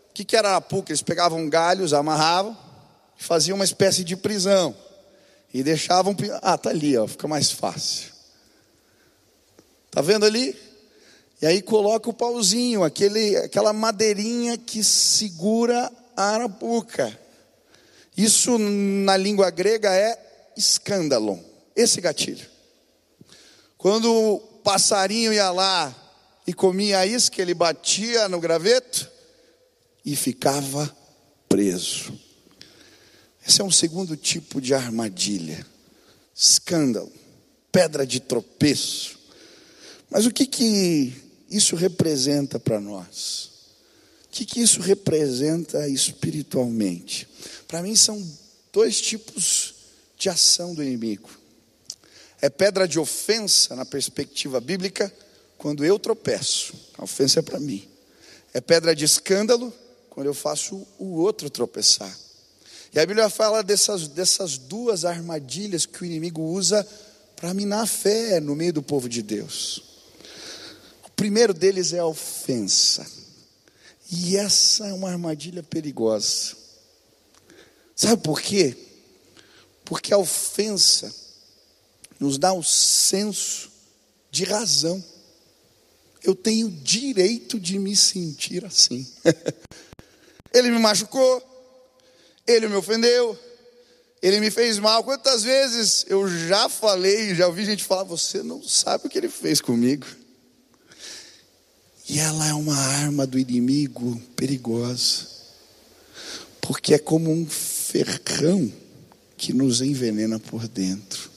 [0.10, 0.92] O que, era arapuca?
[0.92, 2.58] Eles pegavam galhos, amarravam,
[3.16, 4.76] faziam uma espécie de prisão.
[5.54, 6.16] E deixavam.
[6.42, 8.12] Ah, tá ali, ó, fica mais fácil.
[9.92, 10.56] Tá vendo ali?
[11.44, 17.20] E aí coloca o pauzinho, aquele, aquela madeirinha que segura a arapuca.
[18.16, 20.18] Isso na língua grega é
[20.56, 21.38] escândalo,
[21.76, 22.50] esse gatilho.
[23.78, 25.94] Quando o passarinho ia lá
[26.48, 29.12] e comia isso, que ele batia no graveto
[30.06, 30.96] e ficava
[31.50, 32.18] preso.
[33.46, 35.68] Esse é um segundo tipo de armadilha.
[36.34, 37.12] Escândalo,
[37.70, 39.20] pedra de tropeço.
[40.10, 41.23] Mas o que, que
[41.54, 43.52] isso representa para nós?
[44.26, 47.28] O que, que isso representa espiritualmente?
[47.68, 48.22] Para mim, são
[48.72, 49.76] dois tipos
[50.18, 51.30] de ação do inimigo.
[52.42, 55.14] É pedra de ofensa, na perspectiva bíblica,
[55.58, 57.88] quando eu tropeço, a ofensa é para mim.
[58.54, 59.72] É pedra de escândalo,
[60.10, 62.18] quando eu faço o outro tropeçar.
[62.92, 66.88] E a Bíblia fala dessas, dessas duas armadilhas que o inimigo usa
[67.36, 69.93] para minar a fé no meio do povo de Deus
[71.24, 73.08] primeiro deles é a ofensa.
[74.12, 76.54] E essa é uma armadilha perigosa.
[77.96, 78.76] Sabe por quê?
[79.86, 81.16] Porque a ofensa
[82.20, 83.72] nos dá o senso
[84.30, 85.02] de razão.
[86.22, 89.08] Eu tenho direito de me sentir assim.
[90.54, 91.42] ele me machucou,
[92.46, 93.40] ele me ofendeu,
[94.22, 95.06] ele me fez mal.
[95.06, 99.30] Quantas vezes eu já falei, já ouvi gente falar: Você não sabe o que ele
[99.30, 100.06] fez comigo.
[102.08, 105.28] E ela é uma arma do inimigo perigosa,
[106.60, 108.72] porque é como um ferrão
[109.38, 111.32] que nos envenena por dentro.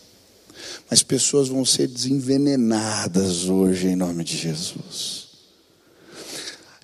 [0.91, 5.27] Mas pessoas vão ser desenvenenadas hoje em nome de Jesus.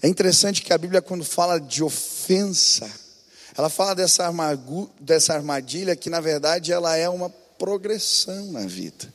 [0.01, 2.91] É interessante que a Bíblia, quando fala de ofensa,
[3.57, 4.33] ela fala dessa,
[5.01, 9.13] dessa armadilha que, na verdade, ela é uma progressão na vida.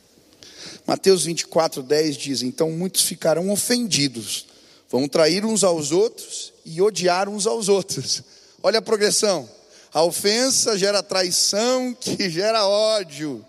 [0.86, 4.46] Mateus 24, 10 diz: Então muitos ficarão ofendidos
[4.90, 8.22] Vão trair uns aos outros e odiar uns aos outros.
[8.62, 9.48] Olha a progressão.
[9.92, 13.44] A ofensa gera traição, que gera ódio.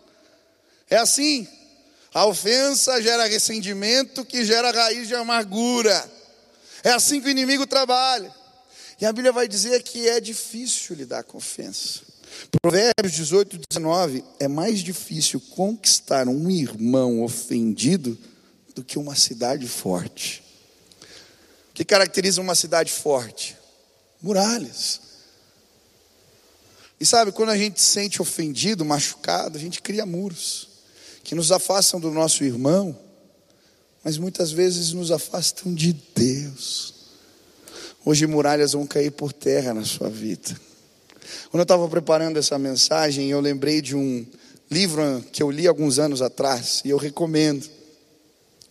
[0.89, 1.47] É assim.
[2.13, 6.11] A ofensa gera ressentimento, que gera raiz de amargura.
[6.83, 8.33] É assim que o inimigo trabalha.
[8.99, 12.01] E a Bíblia vai dizer que é difícil lidar com ofensa.
[12.61, 14.23] Provérbios 18, 19.
[14.39, 18.17] É mais difícil conquistar um irmão ofendido
[18.75, 20.48] do que uma cidade forte
[21.79, 23.55] que caracteriza uma cidade forte?
[24.21, 24.99] Muralhas.
[26.99, 30.67] E sabe, quando a gente se sente ofendido, machucado, a gente cria muros
[31.23, 32.99] que nos afastam do nosso irmão,
[34.03, 36.95] mas muitas vezes nos afastam de Deus.
[38.03, 40.59] Hoje muralhas vão cair por terra na sua vida.
[41.49, 44.27] Quando eu estava preparando essa mensagem, eu lembrei de um
[44.69, 47.65] livro que eu li alguns anos atrás e eu recomendo.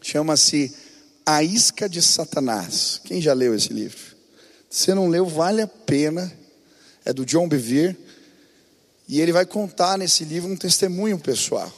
[0.02, 0.87] Chama-se
[1.30, 3.02] A Isca de Satanás.
[3.04, 4.16] Quem já leu esse livro?
[4.70, 6.32] Se não leu, vale a pena.
[7.04, 7.98] É do John Bevere.
[9.06, 11.70] E ele vai contar nesse livro um testemunho pessoal.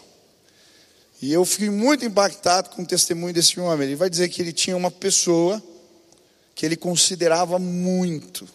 [1.20, 3.88] E eu fiquei muito impactado com o testemunho desse homem.
[3.88, 5.60] Ele vai dizer que ele tinha uma pessoa
[6.54, 8.48] que ele considerava muito.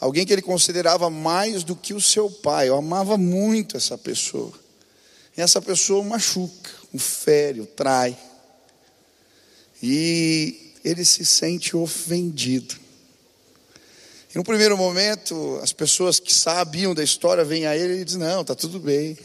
[0.00, 2.70] Alguém que ele considerava mais do que o seu pai.
[2.70, 4.54] Eu amava muito essa pessoa.
[5.36, 8.16] E essa pessoa machuca, o fere, o trai.
[9.82, 12.74] E ele se sente ofendido.
[14.34, 18.20] E no primeiro momento, as pessoas que sabiam da história vêm a ele e dizem:
[18.20, 19.16] Não, está tudo bem.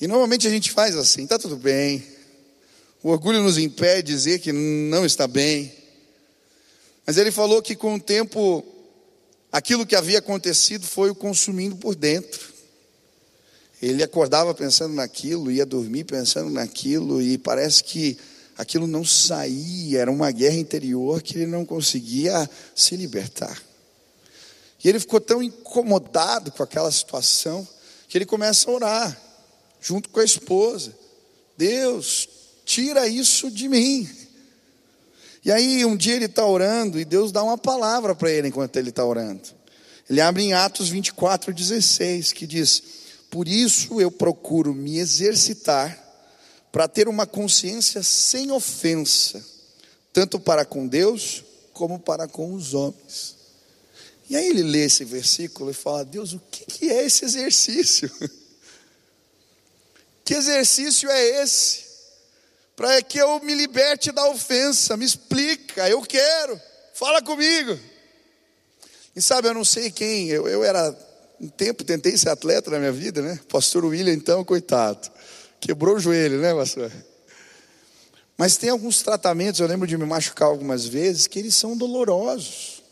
[0.00, 2.02] E normalmente a gente faz assim: está tudo bem.
[3.02, 5.72] O orgulho nos impede de dizer que não está bem.
[7.04, 8.64] Mas ele falou que com o tempo,
[9.52, 12.49] aquilo que havia acontecido foi o consumindo por dentro.
[13.80, 18.18] Ele acordava pensando naquilo, ia dormir pensando naquilo, e parece que
[18.56, 23.60] aquilo não saía, era uma guerra interior que ele não conseguia se libertar.
[24.82, 27.66] E ele ficou tão incomodado com aquela situação
[28.08, 29.20] que ele começa a orar,
[29.80, 30.92] junto com a esposa:
[31.56, 32.28] Deus,
[32.64, 34.08] tira isso de mim.
[35.42, 38.76] E aí um dia ele está orando e Deus dá uma palavra para ele enquanto
[38.76, 39.40] ele está orando.
[40.08, 42.82] Ele abre em Atos 24, 16, que diz:
[43.30, 45.98] por isso eu procuro me exercitar
[46.72, 49.44] para ter uma consciência sem ofensa,
[50.12, 53.36] tanto para com Deus como para com os homens.
[54.28, 58.10] E aí ele lê esse versículo e fala: Deus, o que é esse exercício?
[60.22, 61.80] Que exercício é esse?
[62.76, 66.60] Para que eu me liberte da ofensa, me explica, eu quero,
[66.94, 67.76] fala comigo.
[69.16, 70.92] E sabe, eu não sei quem, eu, eu era
[71.40, 73.40] um tempo tentei ser atleta na minha vida, né?
[73.48, 75.10] Pastor William, então, coitado.
[75.58, 76.92] Quebrou o joelho, né, pastor?
[78.36, 82.82] Mas tem alguns tratamentos, eu lembro de me machucar algumas vezes, que eles são dolorosos.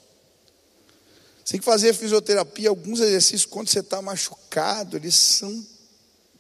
[1.45, 5.67] Você tem que fazer fisioterapia, alguns exercícios, quando você está machucado, eles são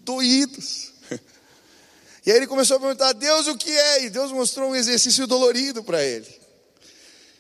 [0.01, 0.93] doídos.
[2.27, 4.05] E aí ele começou a perguntar, Deus, o que é?
[4.05, 6.29] E Deus mostrou um exercício dolorido para ele.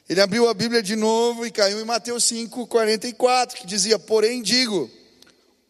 [0.09, 4.43] Ele abriu a Bíblia de novo e caiu em Mateus 5, 44, que dizia: Porém,
[4.43, 4.91] digo,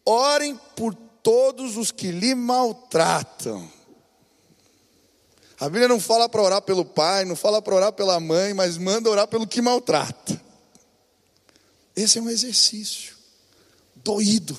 [0.05, 3.69] orem por todos os que lhe maltratam.
[5.59, 8.77] A Bíblia não fala para orar pelo pai, não fala para orar pela mãe, mas
[8.77, 10.41] manda orar pelo que maltrata.
[11.93, 13.13] Esse é um exercício
[13.97, 14.57] doído.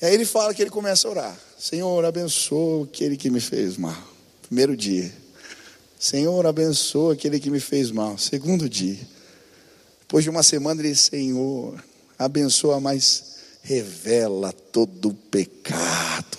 [0.00, 3.76] E aí ele fala que ele começa a orar: Senhor, abençoa aquele que me fez
[3.76, 4.00] mal.
[4.42, 5.25] Primeiro dia.
[5.98, 8.18] Senhor, abençoa aquele que me fez mal.
[8.18, 8.98] Segundo dia.
[10.00, 11.82] Depois de uma semana, ele disse: Senhor,
[12.18, 16.38] abençoa, mas revela todo o pecado.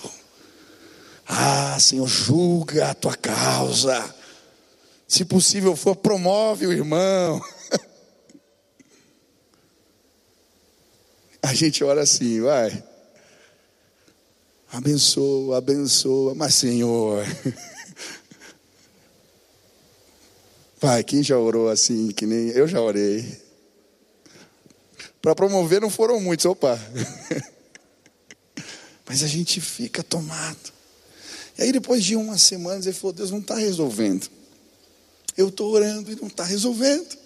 [1.28, 4.16] Ah, Senhor, julga a tua causa.
[5.08, 7.42] Se possível for, promove o irmão.
[11.42, 12.84] A gente ora assim, vai.
[14.72, 17.26] Abençoa, abençoa, mas Senhor.
[20.80, 23.42] Pai, quem já orou assim, que nem eu já orei?
[25.20, 26.80] Para promover não foram muitos, opa.
[29.08, 30.72] Mas a gente fica tomado.
[31.58, 34.30] E aí depois de umas semanas ele falou, Deus não está resolvendo.
[35.36, 37.18] Eu estou orando e não está resolvendo.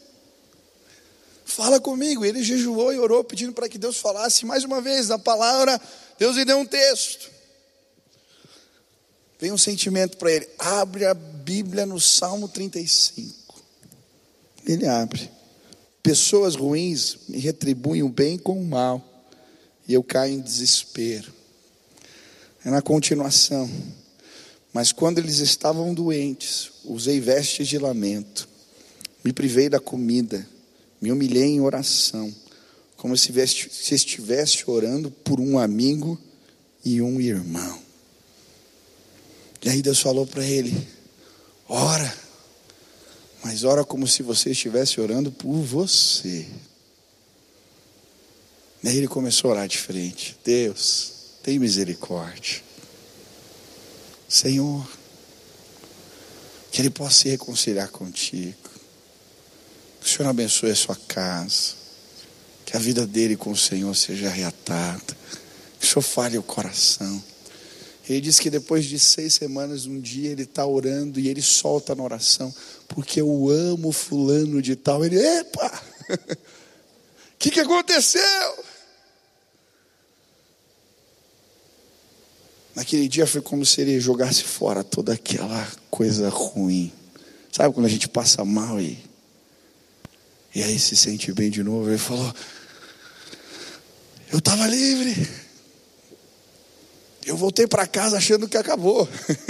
[1.44, 2.24] Fala comigo.
[2.24, 5.80] Ele jejuou e orou, pedindo para que Deus falasse mais uma vez a palavra.
[6.18, 7.30] Deus lhe deu um texto.
[9.38, 10.48] Vem um sentimento para ele.
[10.58, 13.41] Abre a Bíblia no Salmo 35.
[14.66, 15.30] Ele abre.
[16.04, 19.08] Pessoas ruins me retribuem o bem com o mal.
[19.88, 21.32] E eu caio em desespero.
[22.64, 23.70] É na continuação.
[24.74, 28.48] Mas quando eles estavam doentes, usei vestes de lamento.
[29.24, 30.48] Me privei da comida.
[31.02, 32.34] Me humilhei em oração.
[32.98, 33.32] Como se
[33.94, 36.20] estivesse orando por um amigo
[36.86, 37.80] e um irmão.
[39.64, 40.88] E aí Deus falou para ele:
[41.68, 42.21] Ora
[43.44, 46.48] mas ora como se você estivesse orando por você.
[48.84, 50.38] E aí ele começou a orar diferente.
[50.44, 51.12] Deus,
[51.44, 52.62] tem misericórdia.
[54.28, 54.88] Senhor,
[56.72, 58.58] que ele possa se reconciliar contigo.
[60.00, 61.74] Que o Senhor abençoe a sua casa.
[62.66, 65.18] Que a vida dele com o Senhor seja reatada.
[65.80, 67.22] Que o Senhor fale o coração.
[68.10, 71.94] Ele diz que depois de seis semanas, um dia ele está orando e ele solta
[71.94, 72.54] na oração,
[72.88, 75.06] porque eu amo fulano de tal.
[75.06, 76.38] Ele, epa, o
[77.38, 78.66] que, que aconteceu?
[82.74, 86.92] Naquele dia foi como se ele jogasse fora toda aquela coisa ruim.
[87.52, 88.98] Sabe quando a gente passa mal e,
[90.56, 91.90] e aí se sente bem de novo?
[91.90, 92.34] Ele falou:
[94.32, 95.41] Eu estava livre.
[97.26, 99.08] Eu voltei para casa achando que acabou.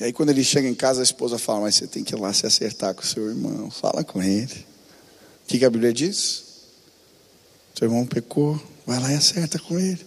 [0.00, 2.18] e aí, quando ele chega em casa, a esposa fala: Mas você tem que ir
[2.18, 3.70] lá se acertar com o seu irmão.
[3.70, 4.66] Fala com ele.
[5.44, 6.44] O que, que a Bíblia diz?
[7.74, 10.04] Seu irmão pecou, vai lá e acerta com ele.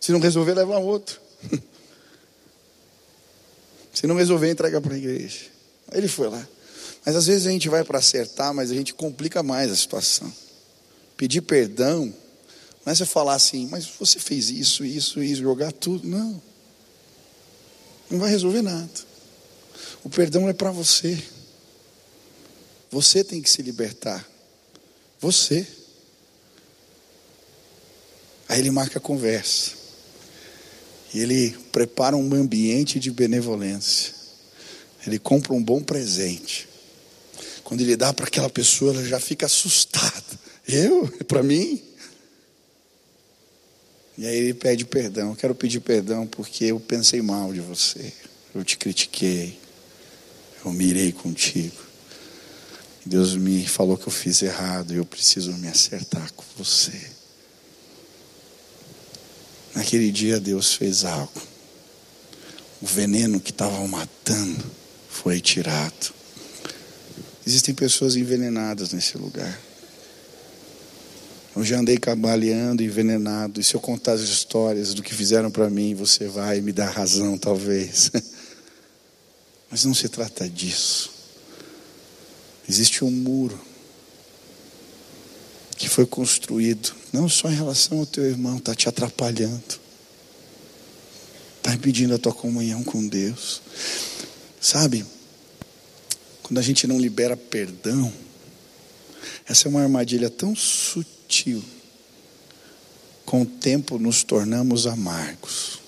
[0.00, 1.20] Se não resolver, leva outro.
[3.92, 5.40] Se não resolver, entrega para a igreja.
[5.92, 6.48] Ele foi lá.
[7.04, 10.32] Mas às vezes a gente vai para acertar, mas a gente complica mais a situação.
[11.16, 12.12] Pedir perdão,
[12.84, 16.06] não é você falar assim, mas você fez isso, isso, isso, jogar tudo.
[16.06, 16.42] Não.
[18.10, 18.90] Não vai resolver nada.
[20.04, 21.22] O perdão é para você.
[22.90, 24.28] Você tem que se libertar.
[25.20, 25.66] Você.
[28.48, 29.72] Aí ele marca a conversa.
[31.14, 34.12] E ele prepara um ambiente de benevolência.
[35.06, 36.68] Ele compra um bom presente.
[37.62, 40.24] Quando ele dá para aquela pessoa, ela já fica assustada.
[40.66, 41.08] Eu?
[41.26, 41.80] Para mim?
[44.16, 45.30] E aí ele pede perdão.
[45.30, 48.12] Eu quero pedir perdão porque eu pensei mal de você.
[48.54, 49.58] Eu te critiquei.
[50.64, 51.76] Eu mirei contigo.
[53.04, 57.10] Deus me falou que eu fiz errado e eu preciso me acertar com você.
[59.74, 61.42] Naquele dia Deus fez algo.
[62.80, 64.64] O veneno que estava matando
[65.08, 66.14] foi tirado.
[67.46, 69.58] Existem pessoas envenenadas nesse lugar.
[71.54, 73.60] Eu já andei cambaleando, envenenado.
[73.60, 76.88] E se eu contar as histórias do que fizeram para mim, você vai me dar
[76.90, 78.10] razão, talvez.
[79.70, 81.10] Mas não se trata disso.
[82.68, 83.60] Existe um muro
[85.76, 89.80] que foi construído, não só em relação ao teu irmão, está te atrapalhando,
[91.56, 93.60] está impedindo a tua comunhão com Deus.
[94.60, 95.04] Sabe,
[96.42, 98.12] quando a gente não libera perdão,
[99.46, 101.21] essa é uma armadilha tão sutil.
[103.24, 105.78] Com o tempo nos tornamos amargos.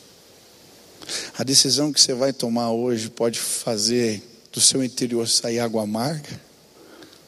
[1.36, 4.22] A decisão que você vai tomar hoje pode fazer
[4.52, 6.40] do seu interior sair água amarga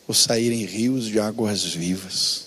[0.08, 2.46] ou sair em rios de águas vivas.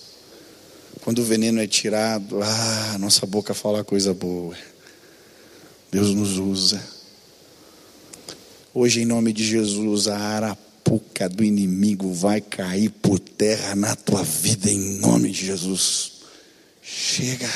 [1.02, 4.56] Quando o veneno é tirado, ah, nossa boca fala coisa boa.
[5.90, 6.82] Deus nos usa.
[8.72, 10.16] Hoje, em nome de Jesus, a
[10.90, 16.12] arapuca do inimigo vai cair por terra na tua vida, em nome de Jesus.
[16.82, 17.48] Chega.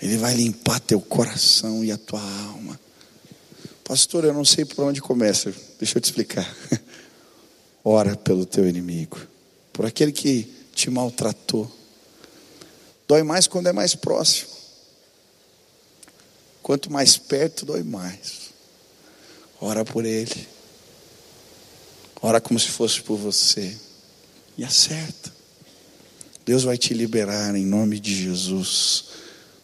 [0.00, 2.78] Ele vai limpar teu coração e a tua alma.
[3.82, 5.52] Pastor, eu não sei por onde começa.
[5.78, 6.56] Deixa eu te explicar.
[7.82, 9.18] Ora pelo teu inimigo,
[9.72, 11.72] por aquele que te maltratou
[13.06, 14.50] Dói mais quando é mais próximo.
[16.62, 18.50] Quanto mais perto, dói mais.
[19.58, 20.46] Ora por ele.
[22.28, 23.74] Ora como se fosse por você.
[24.58, 25.32] E acerta.
[26.44, 29.04] Deus vai te liberar em nome de Jesus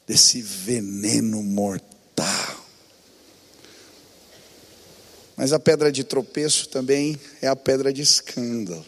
[0.07, 2.67] desse veneno mortal.
[5.37, 8.87] Mas a pedra de tropeço também é a pedra de escândalo.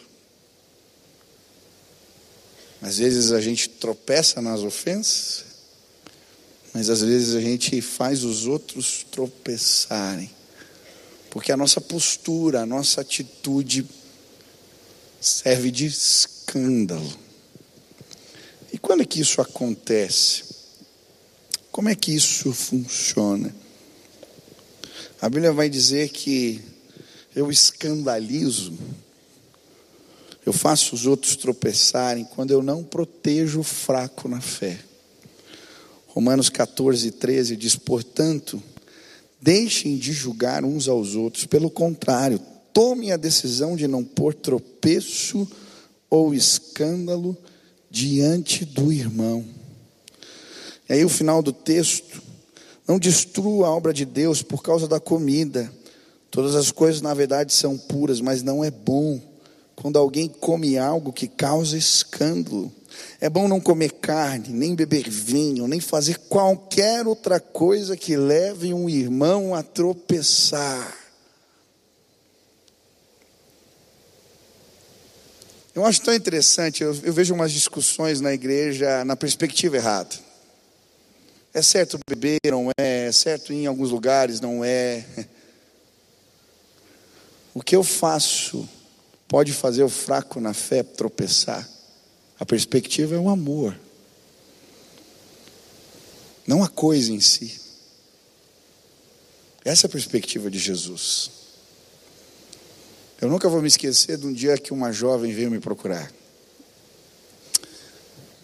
[2.81, 5.45] Às vezes a gente tropeça nas ofensas,
[6.73, 10.31] mas às vezes a gente faz os outros tropeçarem,
[11.29, 13.85] porque a nossa postura, a nossa atitude
[15.19, 17.11] serve de escândalo.
[18.71, 20.43] E quando é que isso acontece?
[21.71, 23.55] Como é que isso funciona?
[25.21, 26.61] A Bíblia vai dizer que
[27.35, 28.77] eu escandalizo
[30.47, 34.79] eu faço os outros tropeçarem quando eu não protejo o fraco na fé.
[36.07, 38.63] Romanos 14, 13 diz: Portanto,
[39.41, 42.39] deixem de julgar uns aos outros, pelo contrário,
[42.73, 45.47] tomem a decisão de não pôr tropeço
[46.09, 47.37] ou escândalo
[47.89, 49.45] diante do irmão.
[50.89, 52.21] E aí, o final do texto:
[52.87, 55.71] Não destrua a obra de Deus por causa da comida.
[56.29, 59.19] Todas as coisas, na verdade, são puras, mas não é bom
[59.75, 62.71] quando alguém come algo que causa escândalo.
[63.19, 68.73] É bom não comer carne, nem beber vinho, nem fazer qualquer outra coisa que leve
[68.73, 70.95] um irmão a tropeçar.
[75.73, 80.15] Eu acho tão interessante, eu, eu vejo umas discussões na igreja na perspectiva errada.
[81.53, 85.05] É certo beber, não é, é certo em alguns lugares, não é.
[87.53, 88.69] O que eu faço
[89.27, 91.67] pode fazer o fraco na fé tropeçar.
[92.39, 93.77] A perspectiva é o amor.
[96.45, 97.59] não a coisa em si.
[99.65, 101.29] Essa é a perspectiva de Jesus.
[103.19, 106.09] Eu nunca vou me esquecer de um dia que uma jovem veio me procurar.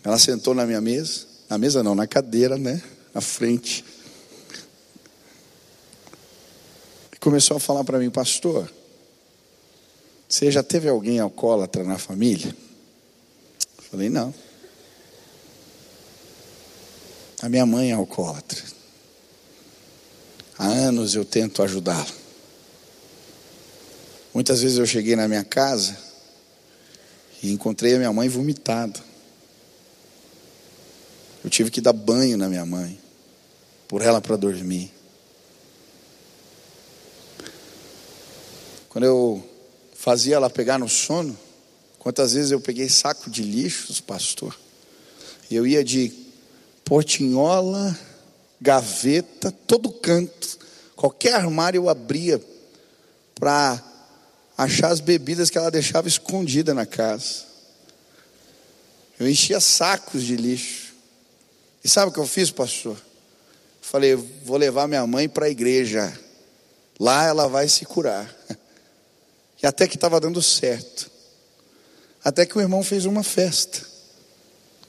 [0.04, 2.84] Ela sentou na minha mesa, na mesa não, na cadeira, né?
[3.14, 3.86] Na frente.
[7.14, 8.70] E começou a falar para mim, pastor,
[10.28, 12.54] você já teve alguém alcoólatra na família?
[13.94, 14.34] Falei, não.
[17.44, 18.60] A minha mãe é alcoólatra.
[20.58, 22.12] Há anos eu tento ajudá-la.
[24.34, 25.96] Muitas vezes eu cheguei na minha casa
[27.44, 29.00] e encontrei a minha mãe vomitada.
[31.44, 33.00] Eu tive que dar banho na minha mãe,
[33.88, 34.92] por ela para dormir.
[38.90, 39.50] Quando eu
[39.94, 41.38] fazia ela pegar no sono,
[42.04, 44.60] quantas vezes eu peguei saco de lixos, pastor,
[45.50, 46.12] eu ia de
[46.84, 47.98] portinhola,
[48.60, 50.60] gaveta, todo canto,
[50.98, 52.44] qualquer armário eu abria
[53.36, 53.82] para
[54.58, 57.46] achar as bebidas que ela deixava escondida na casa.
[59.18, 60.94] Eu enchia sacos de lixo.
[61.84, 62.98] E sabe o que eu fiz, pastor?
[63.82, 66.18] Falei, vou levar minha mãe para a igreja.
[67.00, 68.30] Lá ela vai se curar.
[69.62, 71.10] E até que estava dando certo.
[72.24, 73.82] Até que o irmão fez uma festa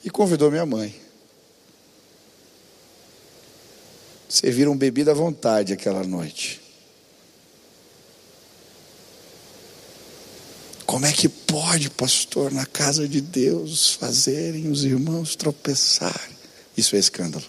[0.05, 0.95] e convidou minha mãe.
[4.29, 6.61] Serviram bebida à vontade aquela noite.
[10.87, 16.37] Como é que pode, pastor, na casa de Deus, fazerem os irmãos tropeçarem?
[16.77, 17.45] Isso é escândalo.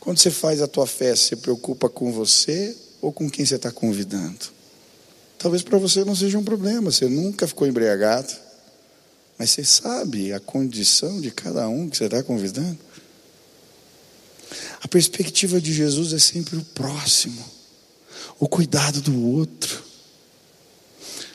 [0.00, 3.70] Quando você faz a tua festa, você preocupa com você ou com quem você está
[3.70, 4.57] convidando?
[5.38, 8.32] Talvez para você não seja um problema, você nunca ficou embriagado,
[9.38, 12.78] mas você sabe a condição de cada um que você está convidando.
[14.80, 17.44] A perspectiva de Jesus é sempre o próximo,
[18.40, 19.84] o cuidado do outro.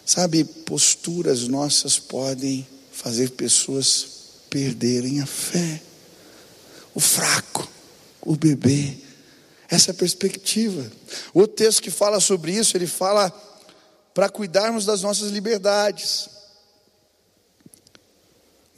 [0.05, 4.07] Sabe, posturas nossas podem fazer pessoas
[4.49, 5.81] perderem a fé.
[6.93, 7.67] O fraco,
[8.21, 8.97] o bebê.
[9.69, 10.91] Essa é a perspectiva.
[11.33, 13.31] O texto que fala sobre isso, ele fala
[14.13, 16.29] para cuidarmos das nossas liberdades.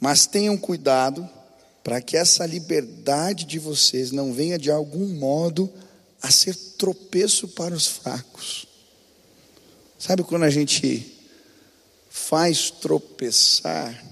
[0.00, 1.28] Mas tenham cuidado
[1.82, 5.72] para que essa liberdade de vocês não venha de algum modo
[6.20, 8.66] a ser tropeço para os fracos.
[9.98, 11.16] Sabe quando a gente
[12.10, 14.04] faz tropeçar?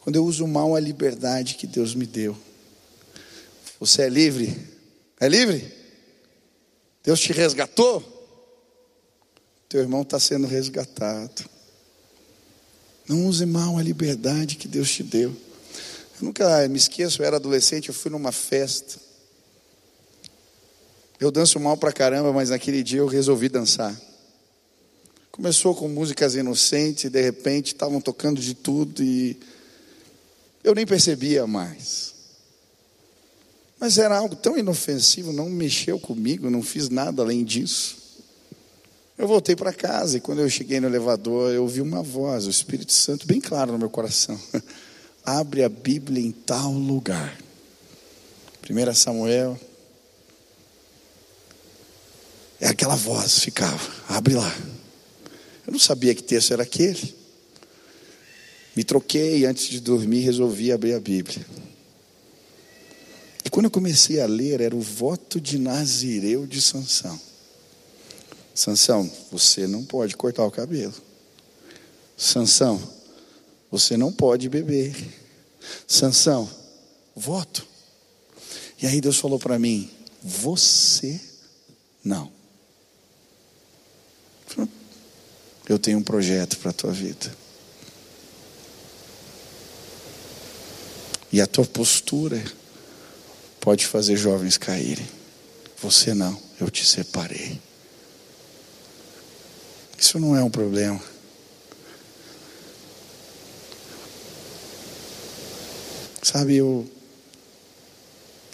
[0.00, 2.36] Quando eu uso mal a liberdade que Deus me deu.
[3.80, 4.56] Você é livre?
[5.20, 5.72] É livre?
[7.02, 8.13] Deus te resgatou?
[9.68, 11.44] Teu irmão está sendo resgatado.
[13.08, 15.30] Não use mal a liberdade que Deus te deu.
[16.20, 18.98] Eu nunca me esqueço, eu era adolescente, eu fui numa festa.
[21.20, 23.98] Eu danço mal pra caramba, mas naquele dia eu resolvi dançar.
[25.30, 29.36] Começou com músicas inocentes, e de repente estavam tocando de tudo e
[30.62, 32.14] eu nem percebia mais.
[33.78, 38.03] Mas era algo tão inofensivo, não mexeu comigo, não fiz nada além disso.
[39.16, 42.50] Eu voltei para casa e quando eu cheguei no elevador, eu ouvi uma voz, o
[42.50, 44.38] Espírito Santo, bem claro no meu coração.
[45.24, 47.38] abre a Bíblia em tal lugar.
[48.68, 49.58] 1 Samuel.
[52.60, 54.54] É aquela voz, ficava, abre lá.
[55.66, 57.14] Eu não sabia que texto era aquele.
[58.74, 61.44] Me troquei antes de dormir resolvi abrir a Bíblia.
[63.44, 67.20] E quando eu comecei a ler, era o voto de Nazireu de Sansão.
[68.54, 70.94] Sansão, você não pode cortar o cabelo.
[72.16, 72.80] Sansão,
[73.70, 74.94] você não pode beber.
[75.88, 76.48] Sansão,
[77.16, 77.66] voto.
[78.80, 79.90] E aí Deus falou para mim:
[80.22, 81.20] Você
[82.04, 82.32] não.
[85.68, 87.34] Eu tenho um projeto para a tua vida.
[91.32, 92.40] E a tua postura
[93.60, 95.08] pode fazer jovens caírem.
[95.82, 97.58] Você não, eu te separei.
[100.04, 101.00] Isso não é um problema.
[106.22, 106.86] Sabe, eu,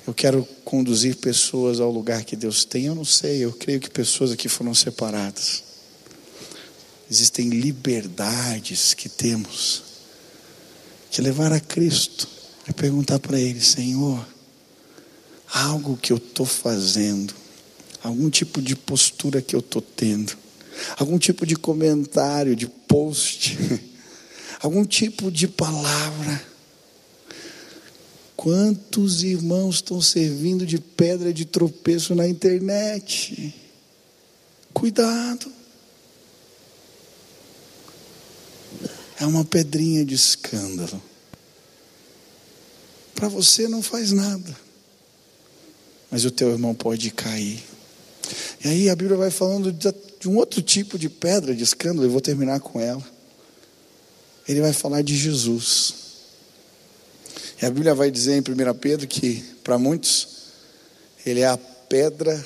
[0.07, 2.85] eu quero conduzir pessoas ao lugar que Deus tem.
[2.85, 5.65] Eu não sei, eu creio que pessoas aqui foram separadas.
[7.11, 9.83] Existem liberdades que temos
[11.11, 12.29] que levar a Cristo
[12.69, 14.25] e perguntar para Ele: Senhor,
[15.53, 17.35] algo que eu estou fazendo,
[18.05, 20.39] algum tipo de postura que eu estou tendo,
[20.97, 23.59] algum tipo de comentário, de post,
[24.63, 26.51] algum tipo de palavra
[28.41, 33.55] Quantos irmãos estão servindo de pedra de tropeço na internet?
[34.73, 35.53] Cuidado.
[39.19, 41.03] É uma pedrinha de escândalo.
[43.15, 44.57] Para você não faz nada,
[46.11, 47.63] mas o teu irmão pode cair.
[48.65, 49.93] E aí a Bíblia vai falando de
[50.29, 53.03] um outro tipo de pedra de escândalo, eu vou terminar com ela.
[54.47, 55.95] Ele vai falar de Jesus.
[57.61, 60.29] E a Bíblia vai dizer em 1 Pedro que, para muitos,
[61.25, 62.45] ele é a pedra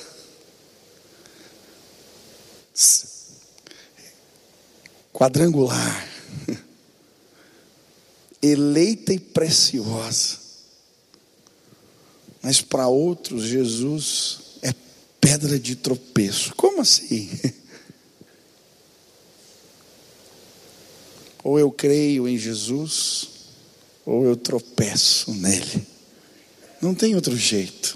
[5.13, 6.07] quadrangular,
[8.41, 10.37] eleita e preciosa.
[12.41, 14.73] Mas para outros, Jesus é
[15.19, 16.53] pedra de tropeço.
[16.55, 17.29] Como assim?
[21.45, 23.27] Ou eu creio em Jesus,
[24.03, 25.85] ou eu tropeço nele.
[26.81, 27.95] Não tem outro jeito.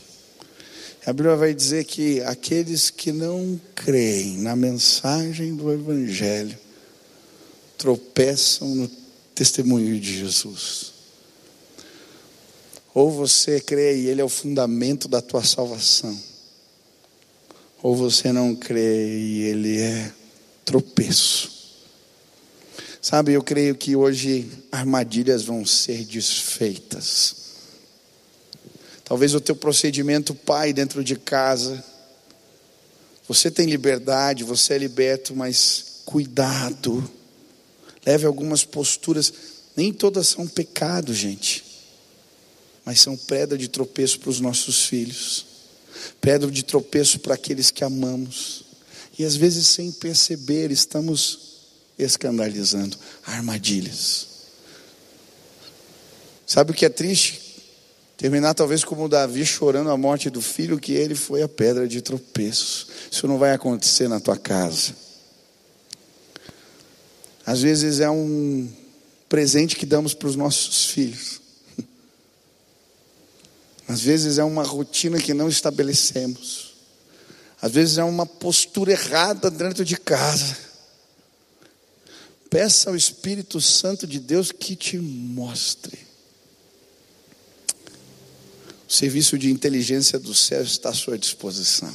[1.03, 6.55] A Bíblia vai dizer que aqueles que não creem na mensagem do Evangelho
[7.75, 8.87] tropeçam no
[9.33, 10.93] testemunho de Jesus.
[12.93, 16.15] Ou você crê e Ele é o fundamento da tua salvação,
[17.81, 20.11] ou você não crê e Ele é
[20.63, 21.58] tropeço.
[23.01, 27.35] Sabe, eu creio que hoje armadilhas vão ser desfeitas.
[29.05, 31.83] Talvez o teu procedimento pai dentro de casa.
[33.27, 37.09] Você tem liberdade, você é liberto, mas cuidado.
[38.05, 39.31] Leve algumas posturas,
[39.77, 41.63] nem todas são pecado, gente.
[42.83, 45.45] Mas são pedra de tropeço para os nossos filhos.
[46.19, 48.65] Pedra de tropeço para aqueles que amamos.
[49.17, 51.48] E às vezes sem perceber, estamos
[51.99, 54.27] escandalizando armadilhas.
[56.47, 57.49] Sabe o que é triste?
[58.17, 62.01] Terminar talvez como Davi chorando a morte do filho, que ele foi a pedra de
[62.01, 62.87] tropeço.
[63.11, 64.93] Isso não vai acontecer na tua casa.
[67.45, 68.69] Às vezes é um
[69.27, 71.39] presente que damos para os nossos filhos.
[73.87, 76.75] Às vezes é uma rotina que não estabelecemos.
[77.61, 80.68] Às vezes é uma postura errada dentro de casa.
[82.49, 85.99] Peça ao Espírito Santo de Deus que te mostre.
[88.87, 91.93] O serviço de inteligência do céu está à sua disposição.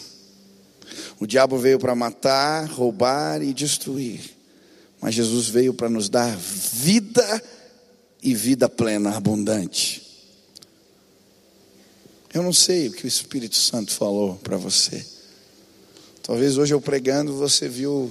[1.19, 4.21] O diabo veio para matar, roubar e destruir.
[5.01, 7.43] Mas Jesus veio para nos dar vida
[8.23, 10.03] e vida plena, abundante.
[12.33, 15.05] Eu não sei o que o Espírito Santo falou para você.
[16.23, 18.11] Talvez hoje eu pregando você viu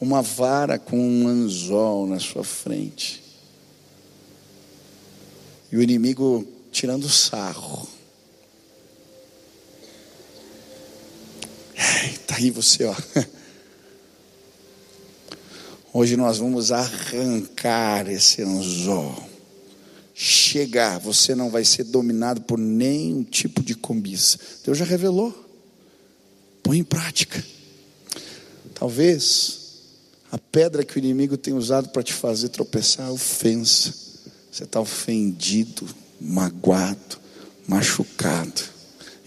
[0.00, 3.22] uma vara com um anzol na sua frente.
[5.70, 7.88] E o inimigo tirando sarro.
[11.74, 12.94] Está aí você, ó.
[15.92, 19.28] Hoje nós vamos arrancar esse anzol.
[20.14, 24.38] Chegar, você não vai ser dominado por nenhum tipo de cobiça.
[24.64, 25.34] Deus já revelou.
[26.62, 27.44] Põe em prática.
[28.74, 29.57] Talvez
[30.30, 33.94] a pedra que o inimigo tem usado para te fazer tropeçar é ofensa.
[34.50, 35.88] Você está ofendido,
[36.20, 37.18] magoado,
[37.66, 38.62] machucado.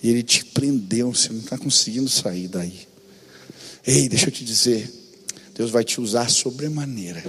[0.03, 2.87] E ele te prendeu, você não está conseguindo sair daí.
[3.85, 4.91] Ei, deixa eu te dizer,
[5.55, 7.23] Deus vai te usar sobremaneira.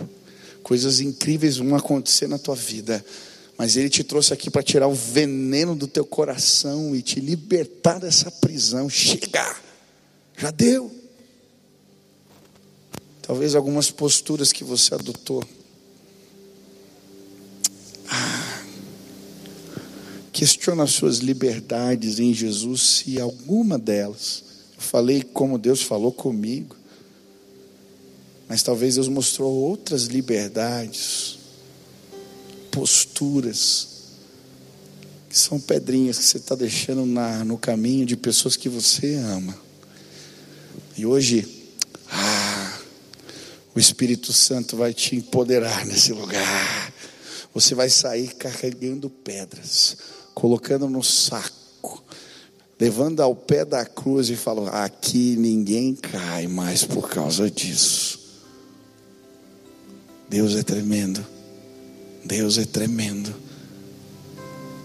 [0.63, 3.05] Coisas incríveis vão acontecer na tua vida.
[3.59, 7.99] Mas Ele te trouxe aqui para tirar o veneno do teu coração e te libertar
[7.99, 8.89] dessa prisão.
[8.89, 9.57] Chega!
[10.37, 11.02] Já deu.
[13.23, 15.45] Talvez algumas posturas que você adotou.
[18.09, 18.65] Ah,
[20.33, 24.43] questiona as suas liberdades em Jesus, se alguma delas.
[24.75, 26.77] Eu falei como Deus falou comigo.
[28.49, 31.39] Mas talvez Deus mostrou outras liberdades,
[32.71, 33.89] posturas,
[35.31, 39.57] que são pedrinhas que você está deixando na, no caminho de pessoas que você ama.
[40.99, 41.49] E hoje,
[43.75, 46.93] o Espírito Santo vai te empoderar nesse lugar.
[47.55, 49.97] Você vai sair carregando pedras,
[50.35, 52.03] colocando no saco,
[52.79, 58.21] levando ao pé da cruz e falando: aqui ninguém cai mais por causa disso.
[60.29, 61.25] Deus é tremendo.
[62.25, 63.35] Deus é tremendo.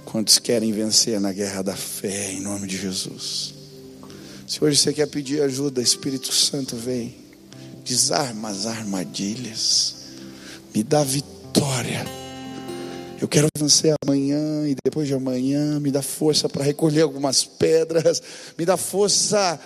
[0.06, 3.54] Quantos querem vencer na guerra da fé em nome de Jesus?
[4.48, 7.27] Se hoje você quer pedir ajuda, Espírito Santo vem
[7.88, 9.96] desarma as armadilhas,
[10.76, 12.06] me dá vitória
[13.20, 15.80] Eu quero vencer amanhã e depois de amanhã.
[15.80, 18.22] Me dá força para recolher algumas pedras.
[18.56, 19.60] Me dá força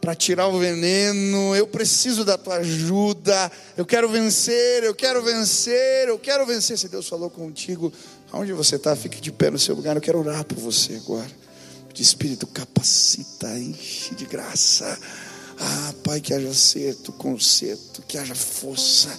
[0.00, 1.54] para tirar o veneno.
[1.54, 3.52] Eu preciso da tua ajuda.
[3.76, 6.76] Eu quero vencer, eu quero vencer, eu quero vencer.
[6.76, 7.92] Se Deus falou contigo,
[8.32, 9.94] aonde você está, fique de pé no seu lugar.
[9.94, 11.30] Eu quero orar por você agora.
[11.94, 14.98] De Espírito, capacita, enche de graça.
[15.58, 19.10] Ah, Pai, que haja acerto, conserto, que haja força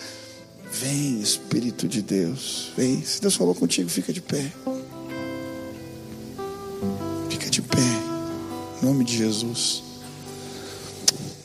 [0.71, 2.71] Vem, Espírito de Deus.
[2.75, 3.03] Vem.
[3.03, 4.51] Se Deus falou contigo, fica de pé.
[7.29, 7.77] Fica de pé.
[8.81, 9.83] Em nome de Jesus.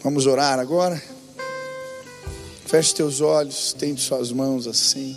[0.03, 1.01] Vamos orar agora?
[2.67, 5.17] Feche teus olhos, estende suas mãos assim.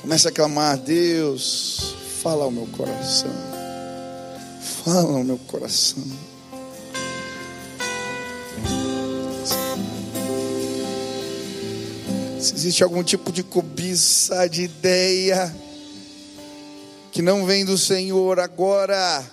[0.00, 3.30] Comece a clamar, Deus, fala ao meu coração.
[4.84, 6.02] Fala ao meu coração.
[12.52, 15.50] Se existe algum tipo de cobiça, de ideia
[17.10, 19.24] que não vem do Senhor agora,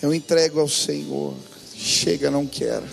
[0.00, 1.34] eu entrego ao Senhor.
[1.74, 2.86] Chega, não quero.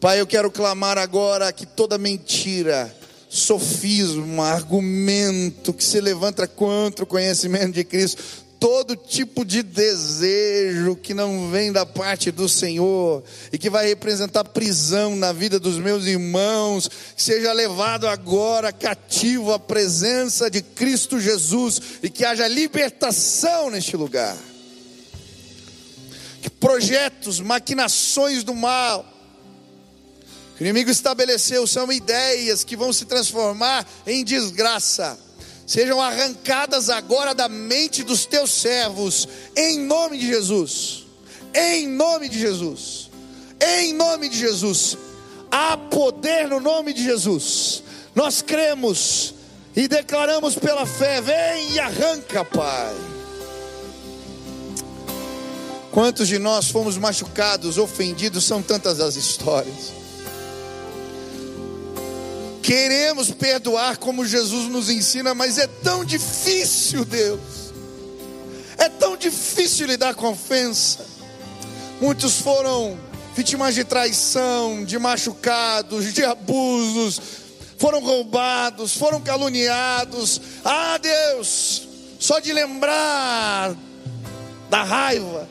[0.00, 2.92] Pai, eu quero clamar agora que toda mentira,
[3.28, 8.20] sofismo, argumento que se levanta contra o conhecimento de Cristo,
[8.68, 14.42] todo tipo de desejo que não vem da parte do Senhor e que vai representar
[14.42, 21.80] prisão na vida dos meus irmãos, seja levado agora cativo à presença de Cristo Jesus
[22.02, 24.36] e que haja libertação neste lugar.
[26.42, 29.06] Que projetos, maquinações do mal,
[30.56, 35.24] que o inimigo estabeleceu são ideias que vão se transformar em desgraça
[35.66, 41.04] sejam arrancadas agora da mente dos teus servos, em nome de Jesus.
[41.52, 43.10] Em nome de Jesus.
[43.60, 44.96] Em nome de Jesus.
[45.50, 47.82] Há poder no nome de Jesus.
[48.14, 49.34] Nós cremos
[49.74, 52.94] e declaramos pela fé: vem e arranca, Pai.
[55.90, 59.95] Quantos de nós fomos machucados, ofendidos, são tantas as histórias.
[62.66, 67.40] Queremos perdoar como Jesus nos ensina, mas é tão difícil, Deus.
[68.76, 71.06] É tão difícil lidar com ofensa.
[72.00, 72.98] Muitos foram
[73.36, 77.20] vítimas de traição, de machucados, de abusos,
[77.78, 80.40] foram roubados, foram caluniados.
[80.64, 81.86] Ah, Deus,
[82.18, 83.76] só de lembrar
[84.68, 85.48] da raiva,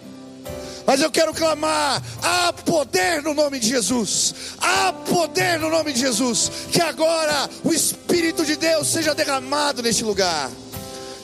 [0.86, 6.00] mas eu quero clamar: há poder no nome de Jesus, há poder no nome de
[6.00, 6.52] Jesus.
[6.72, 10.50] Que agora o Espírito de Deus seja derramado neste lugar.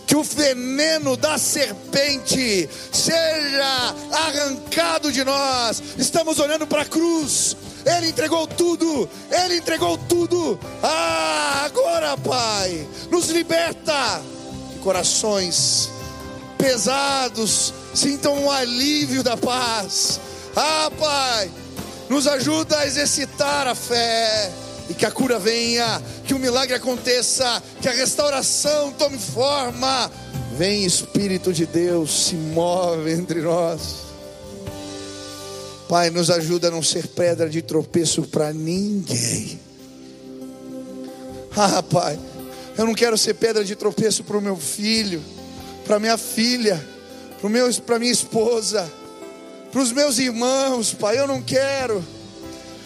[0.07, 5.81] Que o veneno da serpente seja arrancado de nós.
[5.97, 7.55] Estamos olhando para a cruz.
[7.85, 10.59] Ele entregou tudo, Ele entregou tudo.
[10.83, 14.21] Ah, agora, Pai, nos liberta
[14.73, 15.89] de corações
[16.57, 20.19] pesados, sintam um alívio da paz.
[20.55, 21.51] Ah, Pai,
[22.09, 24.51] nos ajuda a exercitar a fé
[24.89, 30.11] e que a cura venha, que o milagre aconteça, que a restauração tome forma.
[30.57, 34.01] Vem Espírito de Deus, se move entre nós.
[35.87, 39.59] Pai, nos ajuda a não ser pedra de tropeço para ninguém.
[41.55, 42.17] Ah, Pai,
[42.77, 45.21] eu não quero ser pedra de tropeço para o meu filho,
[45.85, 46.90] para minha filha
[47.85, 48.91] para minha esposa,
[49.71, 52.05] para os meus irmãos, Pai, eu não quero.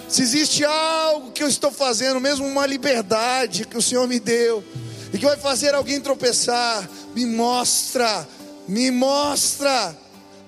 [0.08, 4.64] Se existe algo que eu estou fazendo, mesmo uma liberdade que o Senhor me deu,
[5.12, 8.28] e que vai fazer alguém tropeçar, me mostra,
[8.68, 9.96] me mostra.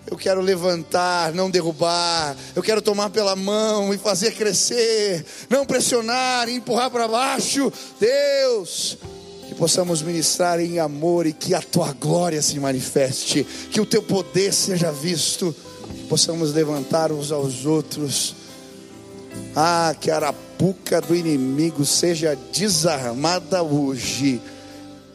[0.09, 2.35] Eu quero levantar, não derrubar.
[2.55, 7.71] Eu quero tomar pela mão e fazer crescer, não pressionar empurrar para baixo.
[7.99, 8.97] Deus,
[9.57, 14.53] possamos ministrar em amor e que a tua glória se manifeste, que o teu poder
[14.53, 15.53] seja visto,
[16.07, 18.35] possamos levantar uns aos outros.
[19.55, 24.41] Ah, que a arapuca do inimigo seja desarmada hoje,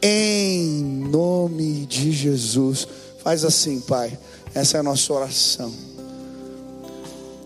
[0.01, 2.87] em nome de Jesus.
[3.23, 4.19] Faz assim, Pai,
[4.55, 5.73] essa é a nossa oração.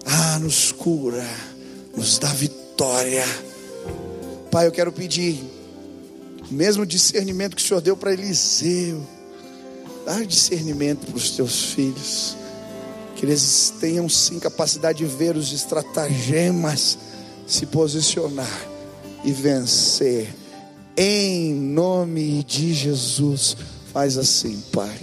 [0.05, 1.27] Ah, nos cura,
[1.95, 3.25] nos dá vitória.
[4.51, 5.56] Pai, eu quero pedir
[6.51, 9.03] mesmo discernimento que o Senhor deu para Eliseu.
[10.05, 12.37] Dá discernimento para os teus filhos.
[13.17, 16.99] Que eles tenham sim capacidade de ver os estratagemas,
[17.47, 18.69] se posicionar
[19.25, 20.35] e vencer.
[20.97, 23.57] Em nome de Jesus.
[23.93, 24.97] Faz assim, Pai.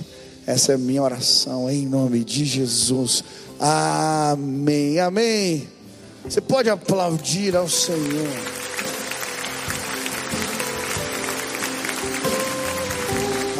[0.45, 3.23] Essa é a minha oração, em nome de Jesus.
[3.59, 4.99] Amém.
[4.99, 5.67] Amém.
[6.23, 8.62] Você pode aplaudir ao Senhor.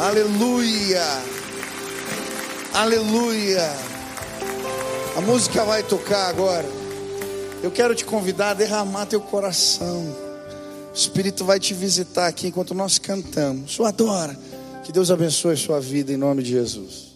[0.04, 1.02] Aleluia.
[2.74, 3.62] Aleluia.
[5.16, 6.68] A música vai tocar agora.
[7.62, 10.04] Eu quero te convidar a derramar teu coração.
[10.90, 13.72] O Espírito vai te visitar aqui enquanto nós cantamos.
[13.72, 14.38] Sua adora.
[14.84, 17.13] Que Deus abençoe a sua vida em nome de Jesus.